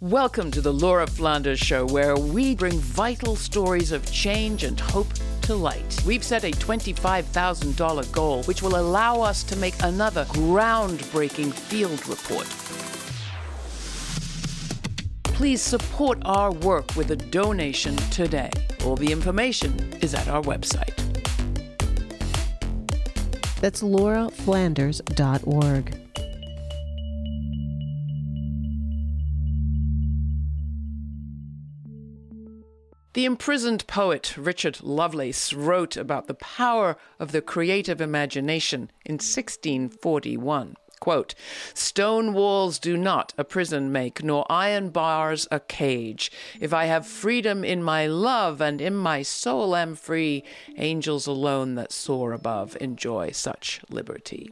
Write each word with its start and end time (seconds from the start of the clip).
Welcome 0.00 0.52
to 0.52 0.60
the 0.60 0.72
Laura 0.72 1.08
Flanders 1.08 1.58
Show, 1.58 1.84
where 1.84 2.14
we 2.14 2.54
bring 2.54 2.78
vital 2.78 3.34
stories 3.34 3.90
of 3.90 4.08
change 4.12 4.62
and 4.62 4.78
hope 4.78 5.12
to 5.42 5.56
light. 5.56 6.00
We've 6.06 6.22
set 6.22 6.44
a 6.44 6.52
$25,000 6.52 8.12
goal, 8.12 8.44
which 8.44 8.62
will 8.62 8.76
allow 8.76 9.20
us 9.20 9.42
to 9.42 9.56
make 9.56 9.74
another 9.82 10.24
groundbreaking 10.26 11.52
field 11.52 12.06
report. 12.06 12.46
Please 15.34 15.60
support 15.60 16.22
our 16.24 16.52
work 16.52 16.94
with 16.94 17.10
a 17.10 17.16
donation 17.16 17.96
today. 18.12 18.50
All 18.84 18.94
the 18.94 19.10
information 19.10 19.94
is 20.00 20.14
at 20.14 20.28
our 20.28 20.42
website. 20.42 20.94
That's 23.60 23.82
lauraflanders.org. 23.82 26.27
The 33.18 33.24
imprisoned 33.24 33.84
poet 33.88 34.36
Richard 34.36 34.80
Lovelace 34.80 35.52
wrote 35.52 35.96
about 35.96 36.28
the 36.28 36.34
power 36.34 36.96
of 37.18 37.32
the 37.32 37.42
creative 37.42 38.00
imagination 38.00 38.92
in 39.04 39.14
1641. 39.14 40.76
Quote, 41.00 41.34
Stone 41.74 42.32
walls 42.32 42.78
do 42.78 42.96
not 42.96 43.32
a 43.38 43.44
prison 43.44 43.92
make, 43.92 44.22
nor 44.22 44.44
iron 44.50 44.90
bars 44.90 45.46
a 45.50 45.60
cage. 45.60 46.30
If 46.60 46.72
I 46.72 46.86
have 46.86 47.06
freedom 47.06 47.64
in 47.64 47.82
my 47.82 48.06
love, 48.06 48.60
and 48.60 48.80
in 48.80 48.94
my 48.94 49.22
soul 49.22 49.76
am 49.76 49.94
free, 49.94 50.44
angels 50.76 51.26
alone 51.26 51.74
that 51.76 51.92
soar 51.92 52.32
above 52.32 52.76
enjoy 52.80 53.30
such 53.30 53.80
liberty. 53.90 54.50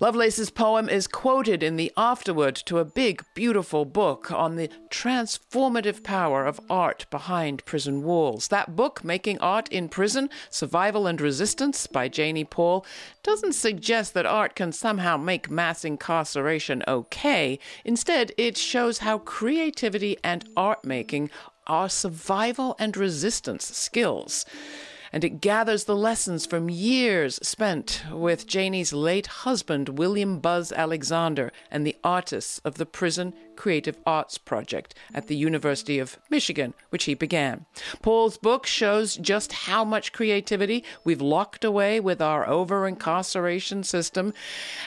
Lovelace's 0.00 0.50
poem 0.50 0.88
is 0.88 1.08
quoted 1.08 1.60
in 1.60 1.74
the 1.74 1.92
afterword 1.96 2.54
to 2.54 2.78
a 2.78 2.84
big, 2.84 3.24
beautiful 3.34 3.84
book 3.84 4.30
on 4.30 4.54
the 4.54 4.70
transformative 4.90 6.04
power 6.04 6.46
of 6.46 6.60
art 6.70 7.06
behind 7.10 7.64
prison 7.64 8.04
walls. 8.04 8.46
That 8.46 8.76
book, 8.76 9.02
Making 9.02 9.40
Art 9.40 9.68
in 9.70 9.88
Prison 9.88 10.30
Survival 10.50 11.08
and 11.08 11.20
Resistance 11.20 11.88
by 11.88 12.06
Janie 12.06 12.44
Paul, 12.44 12.86
doesn't 13.24 13.54
suggest 13.54 14.14
that 14.14 14.24
art 14.24 14.54
can 14.54 14.70
somehow 14.70 15.16
make 15.16 15.50
mass 15.58 15.84
incarceration 15.84 16.84
okay. 16.86 17.58
Instead, 17.84 18.30
it 18.38 18.56
shows 18.56 18.98
how 18.98 19.18
creativity 19.18 20.16
and 20.22 20.48
art 20.56 20.84
making 20.84 21.30
are 21.66 21.88
survival 21.88 22.76
and 22.78 22.96
resistance 22.96 23.64
skills 23.64 24.46
and 25.18 25.24
it 25.24 25.40
gathers 25.40 25.82
the 25.82 25.96
lessons 25.96 26.46
from 26.46 26.70
years 26.70 27.40
spent 27.42 28.04
with 28.12 28.46
Janie's 28.46 28.92
late 28.92 29.26
husband, 29.26 29.98
William 29.98 30.38
Buzz 30.38 30.70
Alexander, 30.70 31.50
and 31.72 31.84
the 31.84 31.96
artists 32.04 32.60
of 32.60 32.76
the 32.76 32.86
Prison 32.86 33.34
Creative 33.56 33.98
Arts 34.06 34.38
Project 34.38 34.94
at 35.12 35.26
the 35.26 35.34
University 35.34 35.98
of 35.98 36.20
Michigan, 36.30 36.72
which 36.90 37.06
he 37.06 37.14
began. 37.14 37.66
Paul's 38.00 38.38
book 38.38 38.64
shows 38.64 39.16
just 39.16 39.52
how 39.52 39.84
much 39.84 40.12
creativity 40.12 40.84
we've 41.02 41.20
locked 41.20 41.64
away 41.64 41.98
with 41.98 42.22
our 42.22 42.48
over 42.48 42.86
incarceration 42.86 43.82
system 43.82 44.32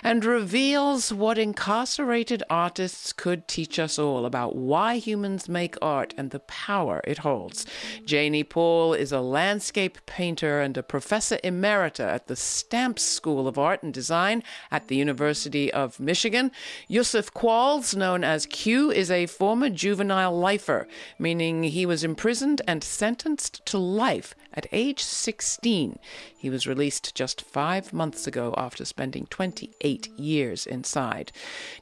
and 0.01 0.23
reveals 0.23 1.11
what 1.11 1.37
incarcerated 1.37 2.41
artists 2.49 3.11
could 3.11 3.49
teach 3.49 3.77
us 3.77 3.99
all 3.99 4.25
about 4.25 4.55
why 4.55 4.95
humans 4.95 5.49
make 5.49 5.75
art 5.81 6.13
and 6.17 6.29
the 6.29 6.39
power 6.39 7.01
it 7.03 7.17
holds. 7.17 7.65
Janie 8.05 8.45
Paul 8.45 8.93
is 8.93 9.11
a 9.11 9.19
landscape 9.19 9.97
painter 10.05 10.20
and 10.21 10.77
a 10.77 10.83
professor 10.83 11.39
emerita 11.43 12.05
at 12.05 12.27
the 12.27 12.35
Stamps 12.35 13.01
School 13.01 13.47
of 13.47 13.57
Art 13.57 13.81
and 13.81 13.91
Design 13.91 14.43
at 14.69 14.87
the 14.87 14.95
University 14.95 15.73
of 15.73 15.99
Michigan. 15.99 16.51
Yusef 16.87 17.33
Qualls, 17.33 17.95
known 17.95 18.23
as 18.23 18.45
Q, 18.45 18.91
is 18.91 19.09
a 19.09 19.25
former 19.25 19.67
juvenile 19.67 20.37
lifer, 20.37 20.87
meaning 21.17 21.63
he 21.63 21.87
was 21.87 22.03
imprisoned 22.03 22.61
and 22.67 22.83
sentenced 22.83 23.65
to 23.65 23.79
life 23.79 24.35
at 24.53 24.67
age 24.71 25.01
16. 25.01 25.97
He 26.37 26.49
was 26.49 26.67
released 26.67 27.15
just 27.15 27.41
five 27.41 27.93
months 27.93 28.27
ago 28.27 28.53
after 28.57 28.83
spending 28.85 29.25
28 29.27 30.07
years 30.19 30.67
inside. 30.67 31.31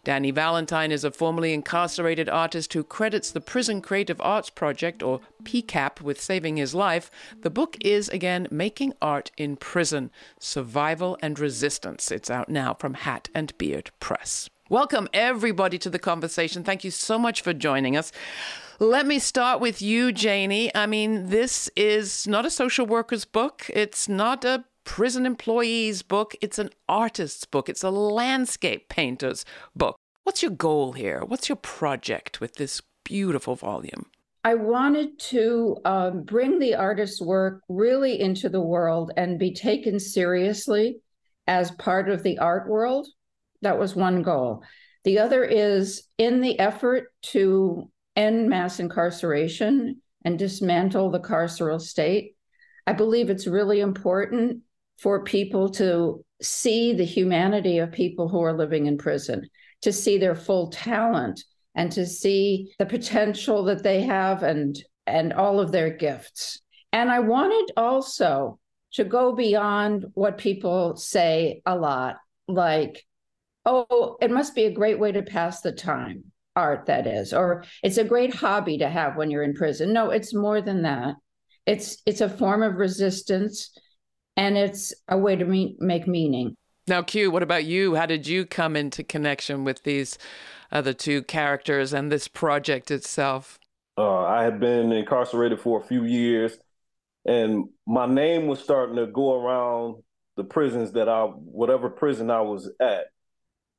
Danny 0.04 0.32
Valentine 0.32 0.92
is 0.92 1.04
a 1.04 1.12
formerly 1.12 1.54
incarcerated 1.54 2.30
artist 2.30 2.74
who 2.74 2.84
credits 2.84 3.32
the 3.32 3.42
Prison 3.42 3.82
Creative 3.82 4.20
Arts 4.22 4.50
Project, 4.50 5.02
or 5.02 5.22
PCAP, 5.44 6.02
with 6.02 6.22
saving 6.22 6.58
his 6.58 6.76
life. 6.76 7.10
The 7.42 7.50
book 7.50 7.78
is, 7.82 8.10
again, 8.20 8.50
Making 8.52 8.92
Art 9.02 9.32
in 9.38 9.56
Prison 9.56 10.12
Survival 10.40 11.18
and 11.22 11.40
Resistance. 11.40 12.12
It's 12.12 12.30
out 12.30 12.50
now 12.50 12.74
from 12.74 12.96
Hat 12.96 13.30
and 13.34 13.58
Beard 13.58 13.92
Press. 14.02 14.50
Welcome, 14.68 15.08
everybody, 15.14 15.78
to 15.78 15.90
the 15.90 16.00
conversation. 16.00 16.66
Thank 16.66 16.84
you 16.84 16.92
so 16.92 17.18
much 17.18 17.40
for 17.40 17.54
joining 17.54 17.96
us. 17.96 18.12
Let 18.78 19.08
me 19.08 19.20
start 19.20 19.62
with 19.62 19.82
you, 19.82 20.12
Janie. 20.12 20.70
I 20.76 20.86
mean, 20.86 21.30
this 21.30 21.70
is 21.78 22.28
not 22.28 22.46
a 22.46 22.50
social 22.50 22.86
worker's 22.86 23.24
book, 23.24 23.70
it's 23.74 24.10
not 24.10 24.44
a 24.44 24.66
prison 24.84 25.26
employee's 25.26 26.02
book, 26.02 26.36
it's 26.42 26.60
an 26.60 26.72
artist's 26.90 27.46
book, 27.46 27.70
it's 27.70 27.86
a 27.86 27.90
landscape 27.90 28.90
painter's 28.90 29.46
book. 29.78 29.96
What's 30.24 30.42
your 30.44 30.52
goal 30.52 30.92
here? 30.92 31.22
What's 31.26 31.48
your 31.48 31.56
project 31.56 32.42
with 32.42 32.56
this 32.56 32.82
beautiful 33.06 33.56
volume? 33.56 34.08
I 34.44 34.56
wanted 34.56 35.20
to 35.20 35.78
um, 35.84 36.24
bring 36.24 36.60
the 36.60 36.76
artist's 36.76 37.22
work 37.22 37.62
really 37.68 38.20
into 38.20 38.50
the 38.50 38.62
world 38.62 39.12
and 39.18 39.38
be 39.38 39.54
taken 39.54 40.00
seriously 40.00 41.02
as 41.46 41.72
part 41.72 42.10
of 42.10 42.24
the 42.24 42.40
art 42.40 42.70
world 42.70 43.08
that 43.62 43.80
was 43.80 43.96
one 43.96 44.22
goal. 44.22 44.64
The 45.04 45.20
other 45.20 45.44
is 45.44 46.04
in 46.18 46.42
the 46.42 46.60
effort 46.60 47.12
to 47.34 47.90
end 48.16 48.50
mass 48.50 48.80
incarceration 48.80 50.02
and 50.26 50.40
dismantle 50.40 51.12
the 51.12 51.20
carceral 51.20 51.82
state. 51.82 52.36
I 52.86 52.94
believe 52.94 53.30
it's 53.30 53.48
really 53.48 53.80
important 53.80 54.62
for 54.98 55.24
people 55.24 55.70
to 55.70 56.24
see 56.42 56.94
the 56.94 57.06
humanity 57.06 57.80
of 57.80 57.92
people 57.92 58.28
who 58.28 58.42
are 58.42 58.58
living 58.58 58.86
in 58.86 58.98
prison, 58.98 59.50
to 59.82 59.94
see 59.94 60.18
their 60.18 60.36
full 60.36 60.70
talent 60.70 61.44
and 61.80 61.94
to 61.94 62.06
see 62.06 62.74
the 62.78 62.86
potential 62.86 63.64
that 63.64 63.84
they 63.84 64.02
have 64.02 64.44
and 64.44 64.78
and 65.08 65.32
all 65.32 65.62
of 65.62 65.72
their 65.72 65.90
gifts. 65.90 66.62
And 66.92 67.10
I 67.10 67.20
wanted 67.20 67.74
also 67.78 68.60
to 68.94 69.06
go 69.06 69.34
beyond 69.34 70.06
what 70.14 70.38
people 70.38 70.98
say 70.98 71.62
a 71.66 71.76
lot 71.76 72.18
like 72.50 73.06
oh, 73.66 74.18
it 74.22 74.32
must 74.32 74.56
be 74.56 74.66
a 74.66 74.74
great 74.74 75.00
way 75.00 75.12
to 75.12 75.22
pass 75.22 75.62
the 75.62 75.72
time, 75.72 76.24
art 76.56 76.88
that 76.88 77.08
is, 77.08 77.34
or 77.34 77.64
it's 77.84 77.98
a 77.98 78.04
great 78.04 78.34
hobby 78.34 78.80
to 78.80 78.90
have 78.90 79.16
when 79.16 79.32
you're 79.32 79.44
in 79.44 79.54
prison. 79.54 79.94
No, 79.94 80.10
it's 80.10 80.34
more 80.34 80.62
than 80.62 80.82
that. 80.82 81.16
It's 81.66 82.02
it's 82.06 82.22
a 82.22 82.30
form 82.30 82.62
of 82.62 82.76
resistance 82.76 83.72
and 84.36 84.58
it's 84.58 84.94
a 85.08 85.18
way 85.18 85.38
to 85.38 85.46
me- 85.46 85.78
make 85.80 86.08
meaning. 86.08 86.58
Now, 86.90 87.04
Q, 87.04 87.30
what 87.30 87.44
about 87.44 87.66
you? 87.66 87.94
How 87.94 88.08
did 88.08 88.26
you 88.26 88.48
come 88.48 88.76
into 88.76 89.04
connection 89.04 89.64
with 89.64 89.84
these 89.84 90.18
other 90.72 90.92
two 90.92 91.22
characters 91.22 91.94
and 91.94 92.12
this 92.12 92.28
project 92.28 92.90
itself? 92.90 93.60
Uh, 93.96 94.24
I 94.24 94.44
had 94.44 94.60
been 94.60 94.92
incarcerated 94.92 95.60
for 95.60 95.80
a 95.80 95.84
few 95.84 96.04
years, 96.04 96.58
and 97.26 97.66
my 97.86 98.08
name 98.08 98.48
was 98.48 98.60
starting 98.60 98.96
to 98.96 99.06
go 99.06 99.40
around 99.40 100.02
the 100.36 100.44
prisons 100.44 100.94
that 100.94 101.08
I, 101.08 101.26
whatever 101.26 101.92
prison 101.92 102.32
I 102.32 102.42
was 102.42 102.72
at 102.80 103.06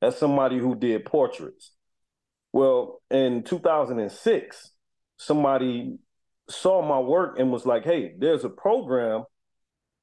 as 0.01 0.17
somebody 0.17 0.59
who 0.59 0.77
did 0.77 1.05
portraits. 1.05 1.73
Well, 2.53 3.03
in 3.11 3.43
2006, 3.43 4.71
somebody 5.17 5.99
saw 6.49 6.87
my 6.87 7.01
work 7.01 7.41
and 7.41 7.51
was 7.51 7.67
like, 7.67 7.83
hey, 7.83 8.15
there's 8.17 8.45
a 8.45 8.51
program 8.51 9.25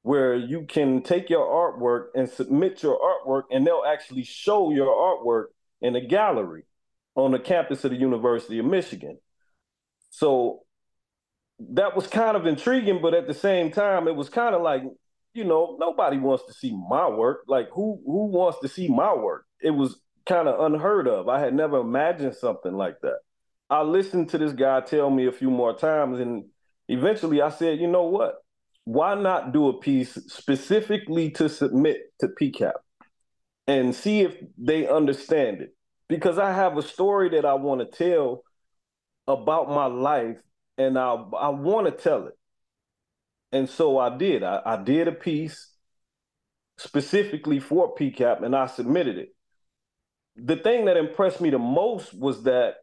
where 0.08 0.34
you 0.34 0.64
can 0.66 1.02
take 1.02 1.28
your 1.28 1.46
artwork 1.46 2.06
and 2.14 2.30
submit 2.30 2.82
your 2.82 2.98
artwork, 2.98 3.42
and 3.50 3.66
they'll 3.66 3.84
actually 3.86 4.24
show 4.24 4.70
your 4.70 4.86
artwork 4.88 5.46
in 5.82 5.94
a 5.96 6.00
gallery 6.00 6.64
on 7.14 7.32
the 7.32 7.38
campus 7.38 7.84
of 7.84 7.90
the 7.90 7.96
University 7.96 8.58
of 8.58 8.64
Michigan. 8.64 9.18
So 10.08 10.60
that 11.74 11.94
was 11.94 12.06
kind 12.06 12.38
of 12.38 12.46
intriguing, 12.46 13.00
but 13.02 13.12
at 13.12 13.26
the 13.26 13.34
same 13.34 13.70
time, 13.70 14.08
it 14.08 14.16
was 14.16 14.30
kind 14.30 14.54
of 14.54 14.62
like, 14.62 14.82
you 15.34 15.44
know, 15.44 15.76
nobody 15.78 16.16
wants 16.16 16.44
to 16.46 16.54
see 16.54 16.72
my 16.88 17.06
work. 17.08 17.40
Like, 17.46 17.68
who 17.72 18.00
who 18.06 18.26
wants 18.26 18.60
to 18.60 18.68
see 18.68 18.88
my 18.88 19.12
work? 19.14 19.44
it 19.60 19.70
was 19.70 20.00
kind 20.26 20.48
of 20.48 20.60
unheard 20.60 21.08
of. 21.08 21.28
I 21.28 21.40
had 21.40 21.54
never 21.54 21.78
imagined 21.80 22.34
something 22.34 22.72
like 22.72 23.00
that. 23.02 23.18
I 23.70 23.82
listened 23.82 24.30
to 24.30 24.38
this 24.38 24.52
guy 24.52 24.80
tell 24.80 25.10
me 25.10 25.26
a 25.26 25.32
few 25.32 25.50
more 25.50 25.76
times, 25.76 26.20
and 26.20 26.44
eventually 26.88 27.42
I 27.42 27.50
said, 27.50 27.78
you 27.80 27.88
know 27.88 28.04
what? 28.04 28.36
Why 28.88 29.14
not 29.14 29.52
do 29.52 29.68
a 29.68 29.78
piece 29.78 30.14
specifically 30.28 31.30
to 31.32 31.48
submit 31.48 31.98
to 32.20 32.28
PCAP 32.28 32.72
and 33.66 33.94
see 33.94 34.20
if 34.20 34.36
they 34.56 34.88
understand 34.88 35.60
it? 35.60 35.74
Because 36.08 36.38
I 36.38 36.52
have 36.52 36.78
a 36.78 36.82
story 36.82 37.28
that 37.30 37.44
I 37.44 37.54
want 37.54 37.80
to 37.80 37.86
tell 37.86 38.44
about 39.26 39.68
my 39.68 39.86
life, 39.86 40.38
and 40.78 40.98
I 40.98 41.12
I 41.38 41.48
want 41.50 41.86
to 41.86 41.92
tell 41.92 42.28
it. 42.28 42.38
And 43.52 43.68
so 43.68 43.98
I 43.98 44.16
did. 44.16 44.42
I, 44.42 44.62
I 44.64 44.82
did 44.82 45.06
a 45.06 45.12
piece 45.12 45.70
specifically 46.78 47.60
for 47.60 47.94
PCAP, 47.94 48.42
and 48.42 48.56
I 48.56 48.66
submitted 48.66 49.18
it 49.18 49.34
the 50.38 50.56
thing 50.56 50.84
that 50.84 50.96
impressed 50.96 51.40
me 51.40 51.50
the 51.50 51.58
most 51.58 52.14
was 52.14 52.44
that 52.44 52.76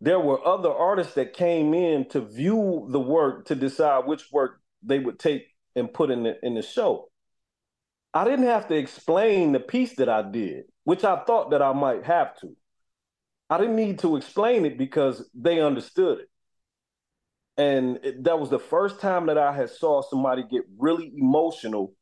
there 0.00 0.20
were 0.20 0.44
other 0.46 0.70
artists 0.70 1.14
that 1.14 1.32
came 1.34 1.74
in 1.74 2.08
to 2.10 2.20
view 2.20 2.86
the 2.90 3.00
work 3.00 3.46
to 3.46 3.54
decide 3.54 4.06
which 4.06 4.30
work 4.32 4.60
they 4.82 4.98
would 4.98 5.18
take 5.18 5.48
and 5.74 5.92
put 5.92 6.10
in 6.10 6.22
the 6.22 6.36
in 6.44 6.54
the 6.54 6.62
show. 6.62 7.08
I 8.14 8.24
didn't 8.24 8.46
have 8.46 8.68
to 8.68 8.74
explain 8.74 9.52
the 9.52 9.60
piece 9.60 9.96
that 9.96 10.08
I 10.08 10.22
did, 10.22 10.64
which 10.84 11.04
I 11.04 11.22
thought 11.24 11.50
that 11.50 11.60
I 11.60 11.72
might 11.72 12.04
have 12.04 12.38
to. 12.40 12.56
I 13.50 13.58
didn't 13.58 13.76
need 13.76 13.98
to 14.00 14.16
explain 14.16 14.64
it 14.64 14.78
because 14.78 15.28
they 15.34 15.60
understood 15.60 16.20
it. 16.20 16.28
And 17.58 17.98
it, 18.02 18.24
that 18.24 18.38
was 18.38 18.50
the 18.50 18.58
first 18.58 19.00
time 19.00 19.26
that 19.26 19.38
I 19.38 19.52
had 19.52 19.70
saw 19.70 20.02
somebody 20.02 20.44
get 20.50 20.62
really 20.78 21.12
emotional 21.16 21.94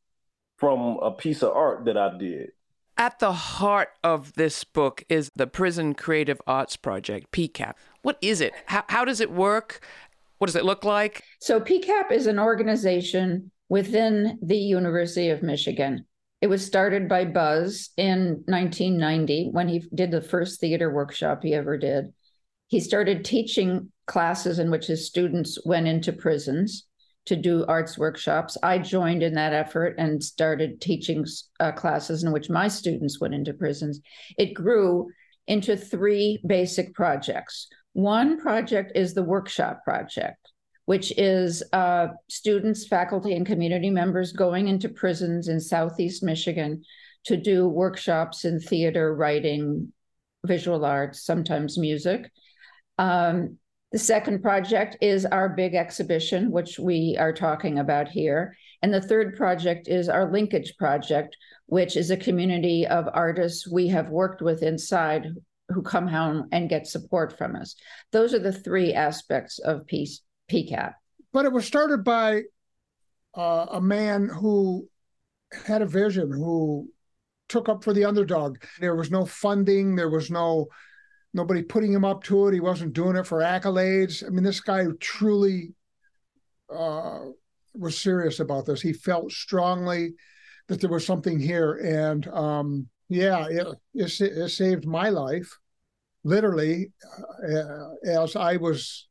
from 0.57 0.97
a 1.01 1.11
piece 1.11 1.43
of 1.43 1.51
art 1.51 1.85
that 1.85 1.97
I 1.97 2.17
did. 2.17 2.51
At 2.97 3.19
the 3.19 3.33
heart 3.33 3.89
of 4.03 4.33
this 4.33 4.63
book 4.63 5.03
is 5.09 5.29
the 5.35 5.47
Prison 5.47 5.95
Creative 5.95 6.41
Arts 6.47 6.77
Project, 6.77 7.29
PCAP. 7.31 7.73
What 8.03 8.17
is 8.21 8.39
it? 8.39 8.53
How, 8.67 8.85
how 8.87 9.03
does 9.03 9.19
it 9.19 9.31
work? 9.31 9.85
What 10.37 10.47
does 10.47 10.55
it 10.55 10.65
look 10.65 10.83
like? 10.83 11.23
So, 11.39 11.59
PCAP 11.59 12.11
is 12.11 12.27
an 12.27 12.39
organization 12.39 13.51
within 13.69 14.37
the 14.41 14.57
University 14.57 15.29
of 15.29 15.43
Michigan. 15.43 16.05
It 16.41 16.47
was 16.47 16.65
started 16.65 17.07
by 17.07 17.25
Buzz 17.25 17.89
in 17.97 18.43
1990 18.45 19.49
when 19.51 19.67
he 19.67 19.83
did 19.93 20.11
the 20.11 20.21
first 20.21 20.59
theater 20.59 20.93
workshop 20.93 21.41
he 21.41 21.53
ever 21.53 21.77
did. 21.77 22.13
He 22.67 22.79
started 22.79 23.23
teaching 23.23 23.91
classes 24.05 24.59
in 24.59 24.69
which 24.69 24.87
his 24.87 25.07
students 25.07 25.57
went 25.65 25.87
into 25.87 26.13
prisons 26.13 26.85
to 27.25 27.35
do 27.35 27.65
arts 27.67 27.97
workshops. 27.97 28.57
I 28.61 28.77
joined 28.77 29.23
in 29.23 29.33
that 29.35 29.53
effort 29.53 29.95
and 29.97 30.23
started 30.23 30.81
teaching 30.81 31.25
uh, 31.59 31.71
classes 31.71 32.23
in 32.23 32.31
which 32.31 32.49
my 32.49 32.67
students 32.67 33.19
went 33.19 33.33
into 33.33 33.53
prisons. 33.53 33.99
It 34.37 34.53
grew 34.53 35.09
into 35.47 35.75
three 35.75 36.41
basic 36.45 36.93
projects. 36.93 37.67
One 37.95 38.37
project 38.41 38.91
is 38.93 39.13
the 39.13 39.23
workshop 39.23 39.85
project, 39.85 40.51
which 40.83 41.17
is 41.17 41.63
uh, 41.71 42.07
students, 42.27 42.85
faculty, 42.85 43.33
and 43.33 43.45
community 43.45 43.89
members 43.89 44.33
going 44.33 44.67
into 44.67 44.89
prisons 44.89 45.47
in 45.47 45.61
Southeast 45.61 46.21
Michigan 46.21 46.83
to 47.23 47.37
do 47.37 47.69
workshops 47.69 48.43
in 48.43 48.59
theater, 48.59 49.15
writing, 49.15 49.93
visual 50.45 50.83
arts, 50.83 51.23
sometimes 51.23 51.77
music. 51.77 52.29
Um, 52.97 53.59
the 53.93 53.99
second 53.99 54.41
project 54.41 54.97
is 54.99 55.25
our 55.25 55.47
big 55.47 55.73
exhibition, 55.73 56.51
which 56.51 56.77
we 56.77 57.15
are 57.17 57.31
talking 57.31 57.79
about 57.79 58.09
here. 58.09 58.57
And 58.81 58.93
the 58.93 58.99
third 58.99 59.37
project 59.37 59.87
is 59.87 60.09
our 60.09 60.29
Linkage 60.29 60.75
Project, 60.77 61.37
which 61.67 61.95
is 61.95 62.11
a 62.11 62.17
community 62.17 62.85
of 62.85 63.07
artists 63.13 63.71
we 63.71 63.87
have 63.87 64.09
worked 64.09 64.41
with 64.41 64.63
inside 64.63 65.27
who 65.75 65.81
come 65.81 66.07
home 66.07 66.47
and 66.53 66.69
get 66.69 66.87
support 66.87 67.37
from 67.37 67.55
us. 67.55 67.75
Those 68.13 68.33
are 68.33 68.39
the 68.39 68.53
three 68.53 68.93
aspects 68.93 69.59
of 69.59 69.85
Peace, 69.85 70.21
PCAP. 70.49 70.93
But 71.33 71.43
it 71.43 71.51
was 71.51 71.65
started 71.65 72.05
by 72.05 72.43
uh, 73.35 73.65
a 73.71 73.81
man 73.81 74.29
who 74.29 74.87
had 75.67 75.81
a 75.81 75.85
vision, 75.85 76.31
who 76.31 76.87
took 77.49 77.67
up 77.67 77.83
for 77.83 77.91
the 77.91 78.05
underdog. 78.05 78.57
There 78.79 78.95
was 78.95 79.11
no 79.11 79.25
funding, 79.25 79.97
there 79.97 80.09
was 80.09 80.31
no 80.31 80.67
nobody 81.33 81.61
putting 81.61 81.91
him 81.91 82.05
up 82.05 82.23
to 82.23 82.47
it. 82.47 82.53
He 82.53 82.61
wasn't 82.61 82.93
doing 82.93 83.17
it 83.17 83.27
for 83.27 83.39
accolades. 83.39 84.25
I 84.25 84.29
mean, 84.29 84.45
this 84.45 84.61
guy 84.61 84.85
truly 85.01 85.73
uh, 86.73 87.25
was 87.73 87.97
serious 87.97 88.39
about 88.39 88.65
this. 88.65 88.81
He 88.81 88.93
felt 88.93 89.29
strongly 89.33 90.13
that 90.69 90.79
there 90.79 90.89
was 90.89 91.05
something 91.05 91.37
here, 91.37 91.73
and 91.73 92.25
um, 92.29 92.87
yeah, 93.09 93.45
it, 93.49 93.67
it, 93.93 94.21
it, 94.21 94.49
saved 94.49 94.85
my 94.85 95.09
life, 95.09 95.59
literally, 96.25 96.91
uh, 97.47 97.93
as 98.03 98.35
I 98.35 98.57
was 98.57 99.07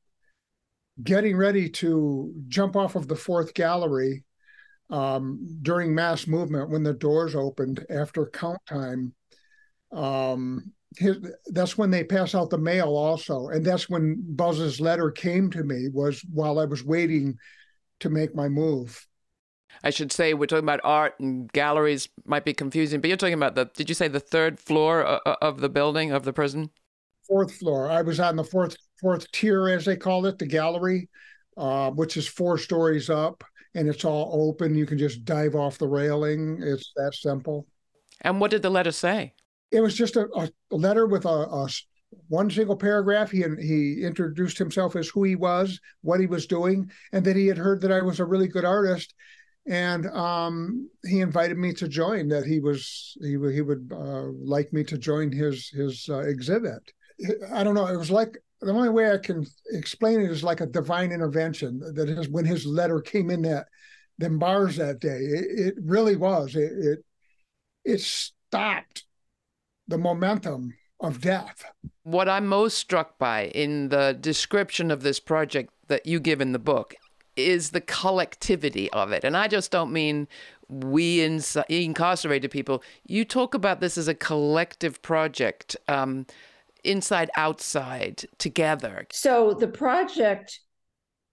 getting 1.02 1.36
ready 1.36 1.70
to 1.70 2.34
jump 2.48 2.76
off 2.76 2.96
of 2.96 3.08
the 3.08 3.16
fourth 3.16 3.54
gallery 3.54 4.24
um, 4.90 5.58
during 5.62 5.94
mass 5.94 6.26
movement 6.26 6.70
when 6.70 6.82
the 6.82 6.92
doors 6.92 7.34
opened 7.34 7.86
after 7.88 8.26
count 8.26 8.60
time. 8.66 9.14
Um, 9.92 10.72
his, 10.96 11.16
that's 11.46 11.78
when 11.78 11.90
they 11.90 12.04
pass 12.04 12.34
out 12.34 12.50
the 12.50 12.58
mail 12.58 12.88
also 12.96 13.48
and 13.48 13.64
that's 13.64 13.88
when 13.88 14.16
buzz's 14.36 14.80
letter 14.80 15.10
came 15.10 15.50
to 15.50 15.64
me 15.64 15.88
was 15.92 16.24
while 16.32 16.60
i 16.60 16.64
was 16.64 16.84
waiting 16.84 17.36
to 17.98 18.08
make 18.08 18.32
my 18.32 18.48
move 18.48 19.04
i 19.82 19.90
should 19.90 20.12
say 20.12 20.34
we're 20.34 20.46
talking 20.46 20.64
about 20.64 20.78
art 20.84 21.18
and 21.18 21.52
galleries 21.52 22.08
might 22.24 22.44
be 22.44 22.54
confusing 22.54 23.00
but 23.00 23.08
you're 23.08 23.16
talking 23.16 23.34
about 23.34 23.56
the 23.56 23.64
did 23.74 23.88
you 23.88 23.94
say 23.94 24.06
the 24.06 24.20
third 24.20 24.60
floor 24.60 25.02
of 25.02 25.60
the 25.60 25.68
building 25.68 26.12
of 26.12 26.22
the 26.22 26.32
prison 26.32 26.70
fourth 27.26 27.54
floor 27.54 27.90
i 27.90 28.02
was 28.02 28.20
on 28.20 28.36
the 28.36 28.44
fourth 28.44 28.76
fourth 29.00 29.30
tier 29.32 29.68
as 29.68 29.84
they 29.84 29.96
call 29.96 30.26
it 30.26 30.38
the 30.38 30.46
gallery 30.46 31.08
uh, 31.56 31.90
which 31.90 32.16
is 32.16 32.26
four 32.26 32.58
stories 32.58 33.08
up 33.08 33.44
and 33.74 33.88
it's 33.88 34.04
all 34.04 34.48
open 34.48 34.74
you 34.74 34.86
can 34.86 34.98
just 34.98 35.24
dive 35.24 35.54
off 35.54 35.78
the 35.78 35.88
railing 35.88 36.58
it's 36.62 36.92
that 36.96 37.14
simple 37.14 37.66
and 38.20 38.40
what 38.40 38.50
did 38.50 38.62
the 38.62 38.70
letter 38.70 38.92
say 38.92 39.32
it 39.70 39.80
was 39.80 39.94
just 39.94 40.16
a, 40.16 40.28
a 40.36 40.76
letter 40.76 41.06
with 41.06 41.24
a, 41.24 41.28
a, 41.28 41.68
one 42.28 42.50
single 42.50 42.76
paragraph. 42.76 43.30
He 43.30 43.44
he 43.60 44.02
introduced 44.02 44.58
himself 44.58 44.96
as 44.96 45.08
who 45.08 45.24
he 45.24 45.36
was, 45.36 45.80
what 46.02 46.20
he 46.20 46.26
was 46.26 46.46
doing, 46.46 46.90
and 47.12 47.24
that 47.24 47.36
he 47.36 47.46
had 47.46 47.58
heard 47.58 47.80
that 47.82 47.92
I 47.92 48.02
was 48.02 48.20
a 48.20 48.24
really 48.24 48.48
good 48.48 48.64
artist, 48.64 49.14
and 49.66 50.06
um, 50.06 50.88
he 51.04 51.20
invited 51.20 51.58
me 51.58 51.72
to 51.74 51.88
join. 51.88 52.28
That 52.28 52.44
he 52.44 52.60
was 52.60 53.16
he 53.20 53.30
he 53.30 53.60
would 53.60 53.90
uh, 53.92 54.26
like 54.44 54.72
me 54.72 54.84
to 54.84 54.98
join 54.98 55.32
his 55.32 55.68
his 55.68 56.06
uh, 56.08 56.20
exhibit. 56.20 56.92
I 57.52 57.64
don't 57.64 57.74
know. 57.74 57.86
It 57.86 57.96
was 57.96 58.10
like 58.10 58.38
the 58.60 58.72
only 58.72 58.88
way 58.88 59.10
I 59.12 59.18
can 59.18 59.46
explain 59.72 60.20
it 60.20 60.30
is 60.30 60.44
like 60.44 60.60
a 60.60 60.66
divine 60.66 61.12
intervention. 61.12 61.80
That 61.94 62.08
is 62.08 62.28
when 62.28 62.44
his 62.44 62.66
letter 62.66 63.00
came 63.00 63.30
in 63.30 63.42
that 63.42 63.66
them 64.18 64.38
bars 64.38 64.76
that 64.76 65.00
day. 65.00 65.18
It, 65.18 65.66
it 65.66 65.74
really 65.82 66.16
was. 66.16 66.54
It, 66.54 66.72
it 66.72 66.98
it 67.84 68.00
stopped 68.00 69.04
the 69.86 69.98
momentum 69.98 70.74
of 71.00 71.20
death. 71.20 71.64
What 72.02 72.28
I'm 72.28 72.46
most 72.46 72.78
struck 72.78 73.18
by 73.18 73.46
in 73.48 73.88
the 73.88 74.16
description 74.18 74.90
of 74.90 75.02
this 75.02 75.20
project 75.20 75.72
that 75.88 76.06
you 76.06 76.20
give 76.20 76.40
in 76.40 76.52
the 76.52 76.58
book 76.58 76.94
is 77.36 77.70
the 77.70 77.80
collectivity 77.80 78.90
of 78.92 79.12
it. 79.12 79.24
And 79.24 79.36
I 79.36 79.48
just 79.48 79.70
don't 79.70 79.92
mean 79.92 80.28
we 80.68 81.22
ins- 81.22 81.56
incarcerated 81.68 82.50
people. 82.50 82.82
You 83.06 83.24
talk 83.24 83.54
about 83.54 83.80
this 83.80 83.98
as 83.98 84.08
a 84.08 84.14
collective 84.14 85.02
project, 85.02 85.76
um, 85.88 86.26
inside, 86.84 87.30
outside, 87.36 88.24
together. 88.38 89.06
So 89.12 89.54
the 89.54 89.68
project 89.68 90.60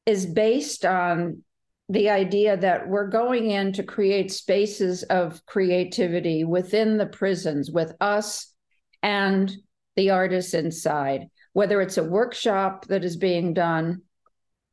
is 0.06 0.26
based 0.26 0.86
on 0.86 1.44
the 1.90 2.10
idea 2.10 2.56
that 2.58 2.88
we're 2.88 3.08
going 3.08 3.52
in 3.52 3.74
to 3.74 3.84
create 3.84 4.32
spaces 4.32 5.04
of 5.04 5.46
creativity 5.46 6.44
within 6.44 6.98
the 6.98 7.06
prisons 7.06 7.70
with 7.70 7.94
us 8.00 8.54
and 9.04 9.52
the 9.98 10.10
artists 10.10 10.54
inside, 10.54 11.28
whether 11.54 11.82
it's 11.82 11.98
a 11.98 12.04
workshop 12.04 12.86
that 12.88 13.04
is 13.04 13.18
being 13.18 13.54
done 13.54 14.02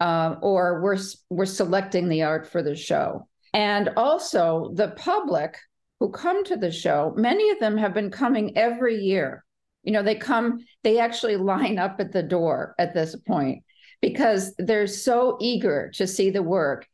uh, 0.00 0.36
or 0.42 0.80
we're 0.80 0.98
we're 1.28 1.44
selecting 1.44 2.08
the 2.08 2.22
art 2.22 2.46
for 2.46 2.62
the 2.62 2.76
show. 2.76 3.26
And 3.52 3.90
also 3.96 4.70
the 4.74 4.88
public 4.88 5.58
who 5.98 6.10
come 6.10 6.44
to 6.44 6.56
the 6.56 6.70
show, 6.70 7.12
many 7.16 7.50
of 7.50 7.58
them 7.58 7.76
have 7.76 7.94
been 7.94 8.10
coming 8.10 8.56
every 8.56 8.96
year. 8.96 9.44
You 9.82 9.92
know, 9.92 10.02
they 10.02 10.16
come, 10.16 10.64
they 10.82 10.98
actually 10.98 11.36
line 11.36 11.78
up 11.78 12.00
at 12.00 12.12
the 12.12 12.22
door 12.22 12.74
at 12.78 12.94
this 12.94 13.16
point 13.16 13.62
because 14.00 14.54
they're 14.58 14.86
so 14.86 15.36
eager 15.40 15.90
to 15.94 16.06
see 16.06 16.30
the 16.30 16.42
work. 16.42 16.86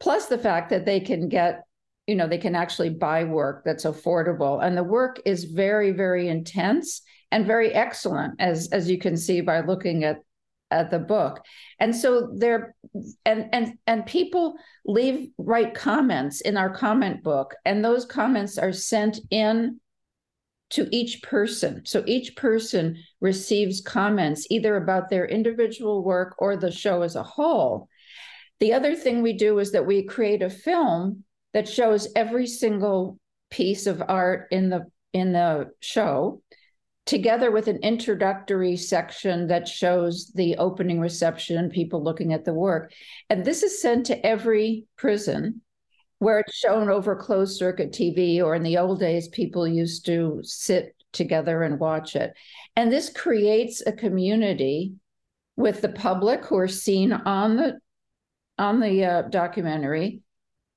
Plus 0.00 0.26
the 0.26 0.38
fact 0.38 0.70
that 0.70 0.84
they 0.84 1.00
can 1.00 1.28
get 1.28 1.62
you 2.06 2.16
know 2.16 2.26
they 2.26 2.38
can 2.38 2.54
actually 2.54 2.90
buy 2.90 3.24
work 3.24 3.62
that's 3.64 3.84
affordable. 3.84 4.62
And 4.62 4.76
the 4.76 4.82
work 4.82 5.20
is 5.24 5.44
very 5.44 5.92
very 5.92 6.28
intense 6.28 7.02
and 7.30 7.46
very 7.46 7.72
excellent 7.72 8.34
as 8.40 8.68
as 8.72 8.90
you 8.90 8.98
can 8.98 9.16
see 9.16 9.40
by 9.40 9.60
looking 9.60 10.04
at 10.04 10.18
at 10.70 10.90
the 10.90 10.98
book. 10.98 11.44
And 11.78 11.94
so 11.94 12.32
there 12.36 12.74
and 13.24 13.48
and 13.52 13.74
and 13.86 14.06
people 14.06 14.54
leave 14.84 15.30
write 15.38 15.74
comments 15.74 16.40
in 16.40 16.56
our 16.56 16.70
comment 16.70 17.22
book 17.22 17.54
and 17.64 17.84
those 17.84 18.04
comments 18.04 18.58
are 18.58 18.72
sent 18.72 19.20
in 19.30 19.78
to 20.72 20.88
each 20.90 21.22
person. 21.22 21.82
So 21.84 22.02
each 22.06 22.34
person 22.34 22.96
receives 23.20 23.80
comments 23.80 24.46
either 24.50 24.76
about 24.76 25.10
their 25.10 25.26
individual 25.26 26.02
work 26.02 26.34
or 26.38 26.56
the 26.56 26.70
show 26.70 27.02
as 27.02 27.14
a 27.14 27.22
whole. 27.22 27.88
The 28.60 28.72
other 28.72 28.94
thing 28.94 29.22
we 29.22 29.34
do 29.34 29.58
is 29.58 29.72
that 29.72 29.86
we 29.86 30.04
create 30.04 30.42
a 30.42 30.50
film 30.50 31.24
that 31.52 31.68
shows 31.68 32.08
every 32.16 32.46
single 32.46 33.18
piece 33.50 33.86
of 33.86 34.02
art 34.08 34.48
in 34.50 34.70
the 34.70 34.86
in 35.12 35.32
the 35.32 35.70
show 35.80 36.42
together 37.04 37.50
with 37.50 37.68
an 37.68 37.78
introductory 37.82 38.76
section 38.76 39.48
that 39.48 39.68
shows 39.68 40.32
the 40.34 40.56
opening 40.56 41.00
reception 41.00 41.68
people 41.68 42.02
looking 42.02 42.32
at 42.32 42.44
the 42.44 42.54
work. 42.54 42.92
And 43.28 43.44
this 43.44 43.62
is 43.62 43.82
sent 43.82 44.06
to 44.06 44.26
every 44.26 44.86
prison 44.96 45.60
where 46.22 46.40
it's 46.40 46.56
shown 46.56 46.88
over 46.88 47.14
closed 47.16 47.56
circuit 47.56 47.92
TV 47.92 48.42
or 48.42 48.54
in 48.54 48.62
the 48.62 48.78
old 48.78 49.00
days 49.00 49.28
people 49.28 49.66
used 49.66 50.06
to 50.06 50.40
sit 50.42 50.94
together 51.12 51.62
and 51.62 51.78
watch 51.78 52.16
it 52.16 52.32
and 52.76 52.90
this 52.90 53.10
creates 53.10 53.82
a 53.86 53.92
community 53.92 54.94
with 55.56 55.82
the 55.82 55.88
public 55.88 56.44
who 56.44 56.56
are 56.56 56.68
seen 56.68 57.12
on 57.12 57.56
the 57.56 57.78
on 58.58 58.80
the 58.80 59.04
uh, 59.04 59.22
documentary, 59.22 60.20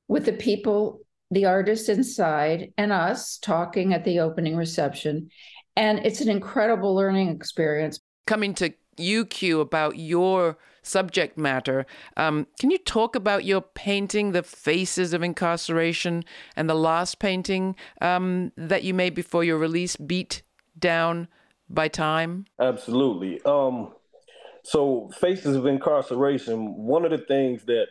with 0.07 0.25
the 0.25 0.33
people, 0.33 1.01
the 1.31 1.45
artists 1.45 1.89
inside, 1.89 2.71
and 2.77 2.91
us 2.91 3.37
talking 3.37 3.93
at 3.93 4.03
the 4.03 4.19
opening 4.19 4.55
reception, 4.55 5.29
and 5.75 5.99
it's 5.99 6.21
an 6.21 6.29
incredible 6.29 6.95
learning 6.95 7.29
experience. 7.29 7.99
Coming 8.27 8.53
to 8.55 8.73
you, 8.97 9.25
Q, 9.25 9.59
about 9.61 9.97
your 9.97 10.57
subject 10.85 11.37
matter. 11.37 11.85
Um, 12.17 12.47
can 12.59 12.71
you 12.71 12.77
talk 12.77 13.15
about 13.15 13.45
your 13.45 13.61
painting, 13.61 14.31
The 14.31 14.43
Faces 14.43 15.13
of 15.13 15.23
Incarceration, 15.23 16.23
and 16.55 16.69
the 16.69 16.75
last 16.75 17.19
painting 17.19 17.75
um, 18.01 18.51
that 18.55 18.83
you 18.83 18.93
made 18.93 19.15
before 19.15 19.43
your 19.43 19.57
release, 19.57 19.95
Beat 19.95 20.41
Down 20.77 21.27
by 21.69 21.87
Time? 21.87 22.45
Absolutely. 22.59 23.41
Um, 23.43 23.93
so, 24.63 25.11
Faces 25.19 25.55
of 25.55 25.65
Incarceration, 25.65 26.73
one 26.75 27.05
of 27.05 27.11
the 27.11 27.25
things 27.25 27.65
that 27.65 27.87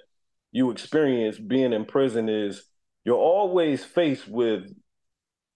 you 0.53 0.71
experience 0.71 1.39
being 1.39 1.73
in 1.73 1.85
prison 1.85 2.29
is 2.29 2.65
you're 3.05 3.17
always 3.17 3.85
faced 3.85 4.29
with 4.29 4.73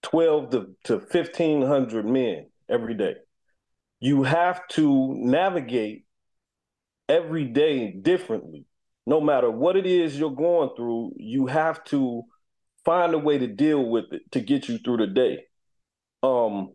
12 0.03 0.51
to, 0.51 0.67
to 0.85 0.95
1500 0.99 2.07
men 2.07 2.47
every 2.69 2.95
day. 2.95 3.15
You 4.01 4.25
have 4.25 4.67
to 4.69 5.15
navigate 5.17 6.05
every 7.09 7.45
day 7.45 7.91
differently. 7.93 8.67
No 9.07 9.21
matter 9.21 9.51
what 9.51 9.77
it 9.77 9.87
is 9.87 10.19
you're 10.19 10.31
going 10.31 10.71
through, 10.77 11.13
you 11.17 11.47
have 11.47 11.83
to 11.85 12.23
find 12.85 13.15
a 13.15 13.19
way 13.19 13.39
to 13.39 13.47
deal 13.47 13.89
with 13.89 14.07
it 14.13 14.23
to 14.33 14.41
get 14.41 14.69
you 14.69 14.79
through 14.79 14.99
the 14.99 15.07
day. 15.07 15.45
Um, 16.23 16.73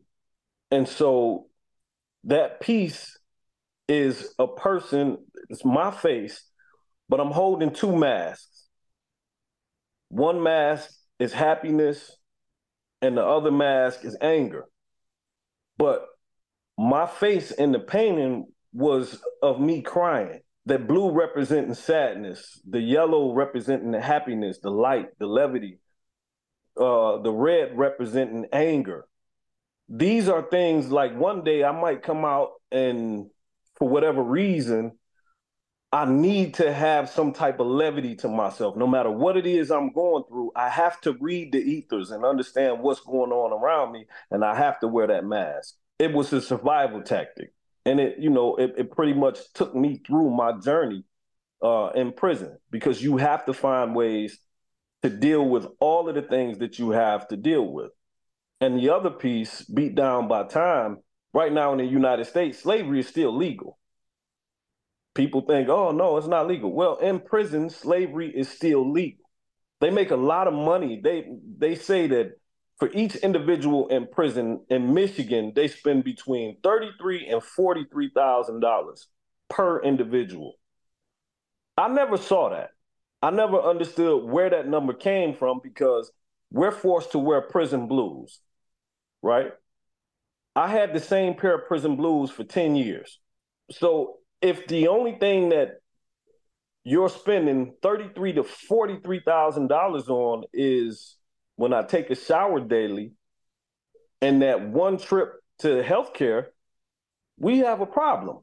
and 0.72 0.88
so 0.88 1.48
that 2.24 2.62
piece 2.62 3.18
is 3.88 4.34
a 4.40 4.48
person, 4.48 5.18
it's 5.50 5.66
my 5.66 5.92
face, 5.92 6.44
but 7.10 7.20
I'm 7.20 7.32
holding 7.32 7.72
two 7.72 7.96
masks. 7.96 8.68
One 10.10 10.42
mask 10.42 10.90
is 11.20 11.34
happiness, 11.34 12.16
and 13.02 13.18
the 13.18 13.26
other 13.26 13.52
mask 13.52 14.06
is 14.06 14.18
anger. 14.22 14.66
But 15.78 16.06
my 16.78 17.06
face 17.06 17.52
in 17.52 17.72
the 17.72 17.80
painting 17.80 18.48
was 18.74 19.22
of 19.42 19.60
me 19.60 19.82
crying. 19.82 20.42
That 20.66 20.88
blue 20.88 21.12
representing 21.12 21.74
sadness, 21.74 22.62
the 22.68 22.80
yellow 22.80 23.34
representing 23.34 23.92
the 23.92 24.02
happiness, 24.02 24.60
the 24.60 24.72
light, 24.72 25.08
the 25.20 25.28
levity, 25.28 25.80
uh, 26.78 27.18
the 27.22 27.32
red 27.32 27.78
representing 27.78 28.48
anger. 28.54 29.06
These 29.90 30.30
are 30.30 30.42
things 30.42 30.88
like 30.90 31.18
one 31.18 31.44
day 31.44 31.64
I 31.64 31.74
might 31.74 32.02
come 32.02 32.24
out 32.24 32.52
and 32.72 33.30
for 33.76 33.90
whatever 33.90 34.24
reason, 34.24 34.94
I 35.92 36.06
need 36.06 36.56
to 36.56 36.74
have 36.74 37.10
some 37.10 37.34
type 37.34 37.60
of 37.60 37.68
levity 37.68 38.16
to 38.18 38.28
myself. 38.28 38.76
No 38.76 38.88
matter 38.88 39.12
what 39.12 39.38
it 39.38 39.46
is 39.46 39.70
I'm 39.70 39.92
going 39.92 40.24
through, 40.28 40.52
I 40.56 40.70
have 40.70 41.00
to 41.02 41.16
read 41.20 41.52
the 41.52 41.60
ethers 41.60 42.10
and 42.10 42.26
understand 42.26 42.80
what's 42.80 43.02
going 43.02 43.32
on 43.32 43.54
around 43.54 43.92
me, 43.92 44.08
and 44.32 44.44
I 44.44 44.56
have 44.56 44.80
to 44.80 44.88
wear 44.88 45.08
that 45.08 45.26
mask. 45.26 45.76
It 46.00 46.14
was 46.14 46.34
a 46.34 46.42
survival 46.42 47.04
tactic 47.04 47.54
and 47.86 48.00
it 48.00 48.18
you 48.20 48.30
know 48.30 48.56
it, 48.56 48.74
it 48.78 48.92
pretty 48.92 49.14
much 49.14 49.40
took 49.54 49.76
me 49.76 50.02
through 50.06 50.30
my 50.30 50.54
journey 50.60 51.04
uh, 51.62 51.90
in 51.96 52.12
prison 52.12 52.58
because 52.72 53.02
you 53.02 53.18
have 53.18 53.46
to 53.46 53.54
find 53.54 53.96
ways 53.96 54.38
to 55.02 55.10
deal 55.10 55.48
with 55.48 55.68
all 55.80 56.08
of 56.08 56.16
the 56.16 56.22
things 56.22 56.60
that 56.60 56.80
you 56.80 56.92
have 56.92 57.28
to 57.28 57.38
deal 57.38 57.66
with. 57.66 57.92
And 58.62 58.80
the 58.80 58.90
other 58.90 59.10
piece 59.10 59.62
beat 59.64 59.96
down 59.96 60.28
by 60.28 60.44
time 60.44 60.98
right 61.34 61.52
now 61.52 61.72
in 61.74 61.80
the 61.80 61.86
united 61.86 62.26
states 62.26 62.60
slavery 62.60 63.00
is 63.00 63.08
still 63.08 63.36
legal. 63.36 63.78
People 65.16 65.42
think 65.42 65.70
oh 65.70 65.92
no 65.92 66.18
it's 66.18 66.28
not 66.28 66.48
legal. 66.48 66.74
Well 66.74 66.98
in 66.98 67.20
prison 67.20 67.70
slavery 67.70 68.32
is 68.34 68.50
still 68.50 68.92
legal. 68.92 69.26
They 69.82 69.90
make 69.90 70.12
a 70.12 70.16
lot 70.16 70.48
of 70.48 70.54
money. 70.54 71.02
They 71.04 71.26
they 71.58 71.76
say 71.76 72.08
that 72.08 72.38
for 72.80 72.90
each 72.94 73.16
individual 73.18 73.88
in 73.90 74.08
prison 74.08 74.62
in 74.70 74.94
Michigan, 74.94 75.54
they 75.56 75.68
spend 75.68 76.04
between 76.04 76.58
thirty-three 76.64 77.28
and 77.28 77.44
forty-three 77.44 78.12
thousand 78.16 78.60
dollars 78.60 79.08
per 79.50 79.82
individual. 79.82 80.56
I 81.78 81.88
never 81.88 82.18
saw 82.18 82.50
that. 82.50 82.72
I 83.22 83.30
never 83.30 83.60
understood 83.62 84.24
where 84.24 84.50
that 84.50 84.68
number 84.68 84.94
came 84.94 85.34
from 85.34 85.62
because 85.64 86.12
we're 86.52 86.72
forced 86.72 87.14
to 87.14 87.20
wear 87.20 87.42
prison 87.42 87.88
blues, 87.88 88.40
right? 89.22 89.52
I 90.56 90.68
had 90.68 90.94
the 90.94 91.00
same 91.00 91.34
pair 91.36 91.56
of 91.56 91.68
prison 91.68 91.96
blues 91.96 92.30
for 92.30 92.44
10 92.44 92.76
years. 92.76 93.20
So 93.72 94.18
if 94.42 94.68
the 94.68 94.88
only 94.90 95.14
thing 95.14 95.50
that 95.50 95.80
you're 96.84 97.10
spending 97.10 97.74
thirty-three 97.82 98.34
to 98.34 98.44
forty-three 98.44 99.22
thousand 99.26 99.68
dollars 99.68 100.10
on 100.10 100.44
is 100.54 101.16
when 101.56 101.74
I 101.74 101.84
take 101.84 102.10
a 102.10 102.16
shower 102.16 102.60
daily 102.60 103.14
and 104.22 104.42
that 104.42 104.68
one 104.68 104.98
trip 104.98 105.34
to 105.60 105.84
healthcare, 105.84 106.48
we 107.38 107.60
have 107.60 107.82
a 107.82 107.86
problem. 107.86 108.40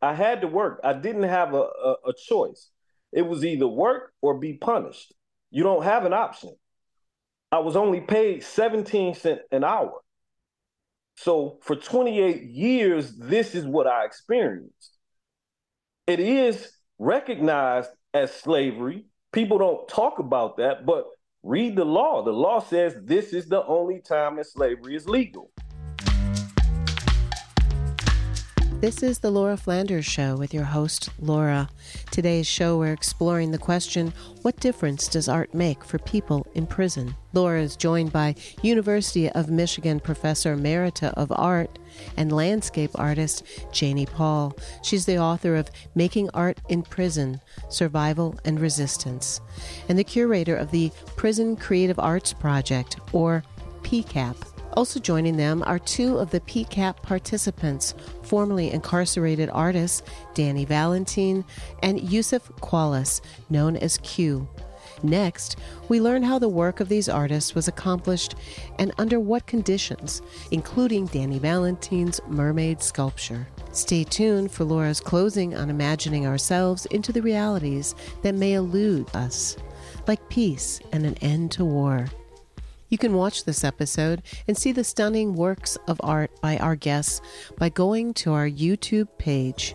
I 0.00 0.14
had 0.14 0.42
to 0.42 0.46
work. 0.46 0.80
I 0.84 0.92
didn't 0.92 1.24
have 1.24 1.54
a, 1.54 1.62
a, 1.62 1.96
a 2.08 2.12
choice. 2.28 2.70
It 3.12 3.22
was 3.22 3.44
either 3.44 3.66
work 3.66 4.12
or 4.20 4.38
be 4.38 4.54
punished. 4.54 5.14
You 5.50 5.62
don't 5.62 5.84
have 5.84 6.04
an 6.04 6.12
option. 6.12 6.54
I 7.52 7.58
was 7.58 7.76
only 7.76 8.00
paid 8.00 8.42
17 8.42 9.14
cents 9.14 9.42
an 9.52 9.64
hour. 9.64 10.00
So 11.16 11.58
for 11.62 11.76
28 11.76 12.42
years, 12.42 13.16
this 13.16 13.54
is 13.54 13.64
what 13.64 13.86
I 13.86 14.04
experienced. 14.04 14.96
It 16.06 16.20
is 16.20 16.70
recognized 16.98 17.90
as 18.12 18.32
slavery. 18.32 19.06
People 19.32 19.58
don't 19.58 19.88
talk 19.88 20.18
about 20.18 20.56
that, 20.56 20.84
but 20.84 21.06
Read 21.44 21.76
the 21.76 21.86
law. 21.86 22.24
The 22.24 22.32
law 22.32 22.60
says 22.60 22.96
this 23.04 23.34
is 23.34 23.48
the 23.48 23.66
only 23.66 24.00
time 24.00 24.36
that 24.38 24.48
slavery 24.48 24.96
is 24.96 25.08
legal. 25.08 25.52
This 28.84 29.02
is 29.02 29.20
the 29.20 29.30
Laura 29.30 29.56
Flanders 29.56 30.04
Show 30.04 30.36
with 30.36 30.52
your 30.52 30.64
host, 30.64 31.08
Laura. 31.18 31.70
Today's 32.10 32.46
show, 32.46 32.76
we're 32.76 32.92
exploring 32.92 33.50
the 33.50 33.56
question 33.56 34.12
what 34.42 34.60
difference 34.60 35.08
does 35.08 35.26
art 35.26 35.54
make 35.54 35.82
for 35.82 35.98
people 35.98 36.46
in 36.52 36.66
prison? 36.66 37.16
Laura 37.32 37.62
is 37.62 37.76
joined 37.76 38.12
by 38.12 38.34
University 38.60 39.30
of 39.30 39.48
Michigan 39.48 40.00
Professor 40.00 40.54
Emerita 40.54 41.14
of 41.14 41.32
Art 41.32 41.78
and 42.18 42.30
landscape 42.30 42.90
artist 42.96 43.42
Janie 43.72 44.04
Paul. 44.04 44.54
She's 44.82 45.06
the 45.06 45.18
author 45.18 45.56
of 45.56 45.70
Making 45.94 46.28
Art 46.34 46.60
in 46.68 46.82
Prison 46.82 47.40
Survival 47.70 48.38
and 48.44 48.60
Resistance, 48.60 49.40
and 49.88 49.98
the 49.98 50.04
curator 50.04 50.56
of 50.56 50.72
the 50.72 50.92
Prison 51.16 51.56
Creative 51.56 51.98
Arts 51.98 52.34
Project, 52.34 52.98
or 53.14 53.44
PCAP. 53.82 54.53
Also 54.74 54.98
joining 54.98 55.36
them 55.36 55.62
are 55.66 55.78
two 55.78 56.18
of 56.18 56.30
the 56.30 56.40
PCAP 56.40 57.00
participants, 57.02 57.94
formerly 58.22 58.70
incarcerated 58.70 59.48
artists 59.50 60.02
Danny 60.34 60.64
Valentine 60.64 61.44
and 61.82 62.00
Yusef 62.00 62.48
Qualls, 62.60 63.20
known 63.50 63.76
as 63.76 63.98
Q. 63.98 64.48
Next, 65.02 65.56
we 65.88 66.00
learn 66.00 66.22
how 66.22 66.38
the 66.38 66.48
work 66.48 66.80
of 66.80 66.88
these 66.88 67.08
artists 67.08 67.54
was 67.54 67.68
accomplished 67.68 68.36
and 68.78 68.92
under 68.98 69.20
what 69.20 69.46
conditions, 69.46 70.22
including 70.50 71.06
Danny 71.06 71.38
Valentine's 71.38 72.20
mermaid 72.26 72.82
sculpture. 72.82 73.46
Stay 73.72 74.02
tuned 74.02 74.50
for 74.50 74.64
Laura's 74.64 75.00
closing 75.00 75.54
on 75.54 75.68
imagining 75.68 76.26
ourselves 76.26 76.86
into 76.86 77.12
the 77.12 77.22
realities 77.22 77.94
that 78.22 78.34
may 78.34 78.54
elude 78.54 79.14
us, 79.14 79.56
like 80.06 80.28
peace 80.30 80.80
and 80.92 81.04
an 81.04 81.16
end 81.18 81.50
to 81.52 81.64
war. 81.64 82.06
You 82.88 82.98
can 82.98 83.14
watch 83.14 83.44
this 83.44 83.64
episode 83.64 84.22
and 84.46 84.56
see 84.56 84.72
the 84.72 84.84
stunning 84.84 85.34
works 85.34 85.76
of 85.88 86.00
art 86.02 86.30
by 86.40 86.56
our 86.58 86.76
guests 86.76 87.20
by 87.58 87.68
going 87.68 88.14
to 88.14 88.32
our 88.32 88.48
YouTube 88.48 89.08
page. 89.18 89.74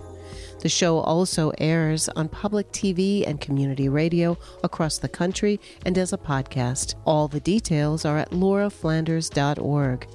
The 0.59 0.69
show 0.69 0.99
also 0.99 1.51
airs 1.57 2.09
on 2.09 2.27
public 2.27 2.69
TV 2.71 3.25
and 3.25 3.39
community 3.39 3.89
radio 3.89 4.37
across 4.63 4.97
the 4.97 5.07
country 5.07 5.57
and 5.85 5.97
as 5.97 6.11
a 6.11 6.17
podcast. 6.17 6.95
All 7.05 7.29
the 7.29 7.39
details 7.39 8.03
are 8.05 8.17
at 8.17 8.31
lauraflanders.org. 8.31 10.07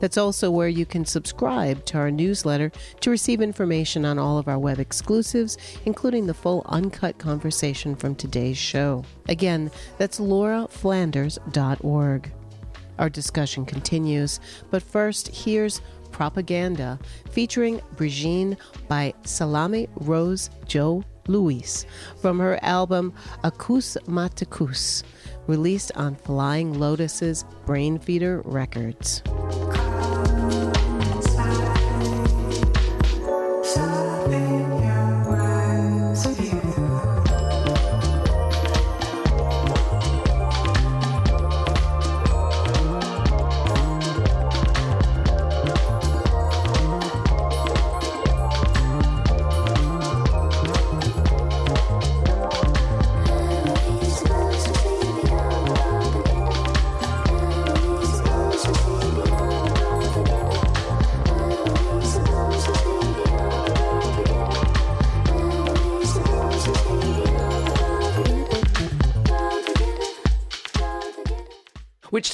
That's 0.00 0.18
also 0.18 0.50
where 0.50 0.68
you 0.68 0.84
can 0.84 1.06
subscribe 1.06 1.84
to 1.86 1.96
our 1.98 2.10
newsletter 2.10 2.72
to 3.00 3.10
receive 3.10 3.40
information 3.40 4.04
on 4.04 4.18
all 4.18 4.38
of 4.38 4.48
our 4.48 4.58
web 4.58 4.80
exclusives, 4.80 5.56
including 5.86 6.26
the 6.26 6.34
full 6.34 6.66
uncut 6.68 7.16
conversation 7.18 7.94
from 7.94 8.16
today's 8.16 8.58
show. 8.58 9.04
Again, 9.28 9.70
that's 9.98 10.18
lauraflanders.org. 10.20 12.32
Our 12.98 13.08
discussion 13.08 13.64
continues, 13.64 14.40
but 14.70 14.82
first, 14.82 15.28
here's 15.28 15.80
Propaganda 16.10 16.98
featuring 17.30 17.80
Brigitte 17.96 18.58
by 18.88 19.14
Salami 19.24 19.88
Rose 19.96 20.50
Joe 20.66 21.02
Louis 21.26 21.86
from 22.20 22.38
her 22.38 22.58
album 22.62 23.12
Akus 23.44 23.96
Matakus, 24.06 25.02
released 25.46 25.92
on 25.96 26.16
Flying 26.16 26.78
Lotus's 26.78 27.44
Brainfeeder 27.66 28.42
Records. 28.44 29.22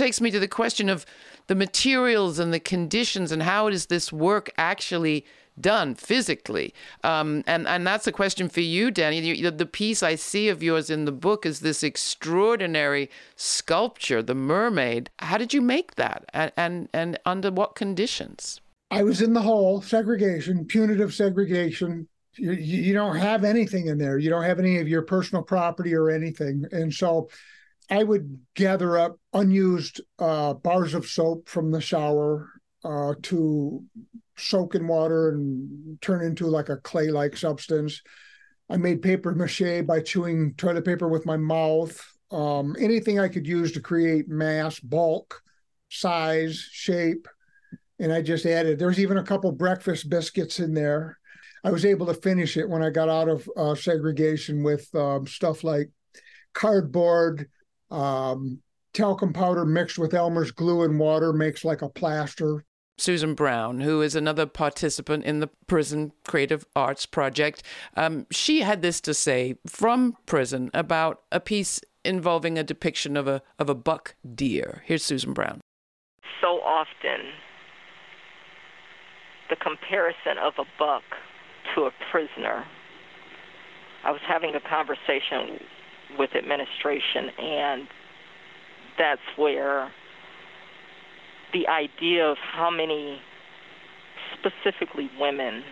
Takes 0.08 0.22
me 0.22 0.30
to 0.30 0.40
the 0.40 0.48
question 0.48 0.88
of 0.88 1.04
the 1.48 1.54
materials 1.54 2.38
and 2.38 2.50
the 2.50 2.58
conditions 2.58 3.30
and 3.30 3.42
how 3.42 3.68
is 3.68 3.86
this 3.86 4.10
work 4.10 4.50
actually 4.56 5.22
done 5.60 5.94
physically? 5.94 6.72
Um, 7.04 7.44
and, 7.46 7.68
and 7.68 7.86
that's 7.86 8.06
a 8.06 8.12
question 8.12 8.48
for 8.48 8.62
you, 8.62 8.90
Danny. 8.90 9.20
The 9.50 9.66
piece 9.66 10.02
I 10.02 10.14
see 10.14 10.48
of 10.48 10.62
yours 10.62 10.88
in 10.88 11.04
the 11.04 11.12
book 11.12 11.44
is 11.44 11.60
this 11.60 11.82
extraordinary 11.82 13.10
sculpture, 13.36 14.22
the 14.22 14.34
mermaid. 14.34 15.10
How 15.18 15.36
did 15.36 15.52
you 15.52 15.60
make 15.60 15.96
that? 15.96 16.24
And, 16.32 16.52
and, 16.56 16.88
and 16.94 17.18
under 17.26 17.50
what 17.50 17.74
conditions? 17.74 18.62
I 18.90 19.02
was 19.02 19.20
in 19.20 19.34
the 19.34 19.42
hole, 19.42 19.82
segregation, 19.82 20.64
punitive 20.64 21.12
segregation. 21.12 22.08
You, 22.38 22.52
you 22.52 22.94
don't 22.94 23.16
have 23.16 23.44
anything 23.44 23.88
in 23.88 23.98
there. 23.98 24.16
You 24.16 24.30
don't 24.30 24.44
have 24.44 24.58
any 24.58 24.78
of 24.78 24.88
your 24.88 25.02
personal 25.02 25.42
property 25.42 25.94
or 25.94 26.08
anything. 26.08 26.64
And 26.72 26.94
so 26.94 27.28
I 27.90 28.02
would 28.02 28.38
gather 28.54 28.98
up 28.98 29.18
unused 29.32 30.00
uh, 30.18 30.54
bars 30.54 30.94
of 30.94 31.06
soap 31.06 31.48
from 31.48 31.70
the 31.70 31.80
shower 31.80 32.50
uh, 32.84 33.14
to 33.22 33.82
soak 34.36 34.74
in 34.74 34.86
water 34.86 35.30
and 35.30 36.00
turn 36.00 36.24
into 36.24 36.46
like 36.46 36.68
a 36.68 36.76
clay 36.76 37.08
like 37.08 37.36
substance. 37.36 38.02
I 38.70 38.76
made 38.76 39.02
paper 39.02 39.34
mache 39.34 39.86
by 39.86 40.00
chewing 40.00 40.54
toilet 40.56 40.84
paper 40.84 41.08
with 41.08 41.24
my 41.24 41.36
mouth. 41.36 42.00
Um, 42.30 42.76
anything 42.78 43.18
I 43.18 43.28
could 43.28 43.46
use 43.46 43.72
to 43.72 43.80
create 43.80 44.28
mass, 44.28 44.78
bulk, 44.80 45.42
size, 45.88 46.68
shape. 46.70 47.26
And 47.98 48.12
I 48.12 48.20
just 48.20 48.44
added, 48.44 48.78
there's 48.78 49.00
even 49.00 49.16
a 49.16 49.24
couple 49.24 49.50
breakfast 49.52 50.10
biscuits 50.10 50.60
in 50.60 50.74
there. 50.74 51.18
I 51.64 51.70
was 51.70 51.84
able 51.84 52.06
to 52.06 52.14
finish 52.14 52.56
it 52.56 52.68
when 52.68 52.82
I 52.82 52.90
got 52.90 53.08
out 53.08 53.28
of 53.28 53.48
uh, 53.56 53.74
segregation 53.74 54.62
with 54.62 54.94
um, 54.94 55.26
stuff 55.26 55.64
like 55.64 55.90
cardboard, 56.52 57.48
um, 57.90 58.60
talcum 58.92 59.32
powder 59.32 59.64
mixed 59.64 59.98
with 59.98 60.14
Elmer's 60.14 60.50
glue 60.50 60.82
and 60.82 60.98
water 60.98 61.32
makes 61.32 61.64
like 61.64 61.82
a 61.82 61.88
plaster. 61.88 62.64
Susan 62.98 63.34
Brown, 63.34 63.80
who 63.80 64.02
is 64.02 64.16
another 64.16 64.44
participant 64.44 65.24
in 65.24 65.38
the 65.38 65.48
Prison 65.68 66.12
Creative 66.26 66.66
Arts 66.74 67.06
Project, 67.06 67.62
um, 67.96 68.26
she 68.30 68.62
had 68.62 68.82
this 68.82 69.00
to 69.02 69.14
say 69.14 69.54
from 69.66 70.16
prison 70.26 70.68
about 70.74 71.22
a 71.30 71.38
piece 71.38 71.80
involving 72.04 72.58
a 72.58 72.64
depiction 72.64 73.16
of 73.16 73.28
a 73.28 73.40
of 73.58 73.68
a 73.68 73.74
buck 73.74 74.16
deer. 74.34 74.82
Here's 74.84 75.04
Susan 75.04 75.32
Brown. 75.32 75.60
So 76.40 76.60
often, 76.60 77.30
the 79.48 79.56
comparison 79.56 80.38
of 80.42 80.54
a 80.58 80.64
buck 80.78 81.04
to 81.74 81.82
a 81.82 81.90
prisoner. 82.10 82.64
I 84.04 84.10
was 84.10 84.20
having 84.26 84.54
a 84.54 84.60
conversation 84.60 85.60
with 86.16 86.30
administration, 86.34 87.30
and 87.38 87.88
that's 88.98 89.20
where 89.36 89.90
the 91.52 91.66
idea 91.68 92.26
of 92.26 92.36
how 92.38 92.70
many, 92.70 93.20
specifically 94.38 95.10
women, 95.18 95.62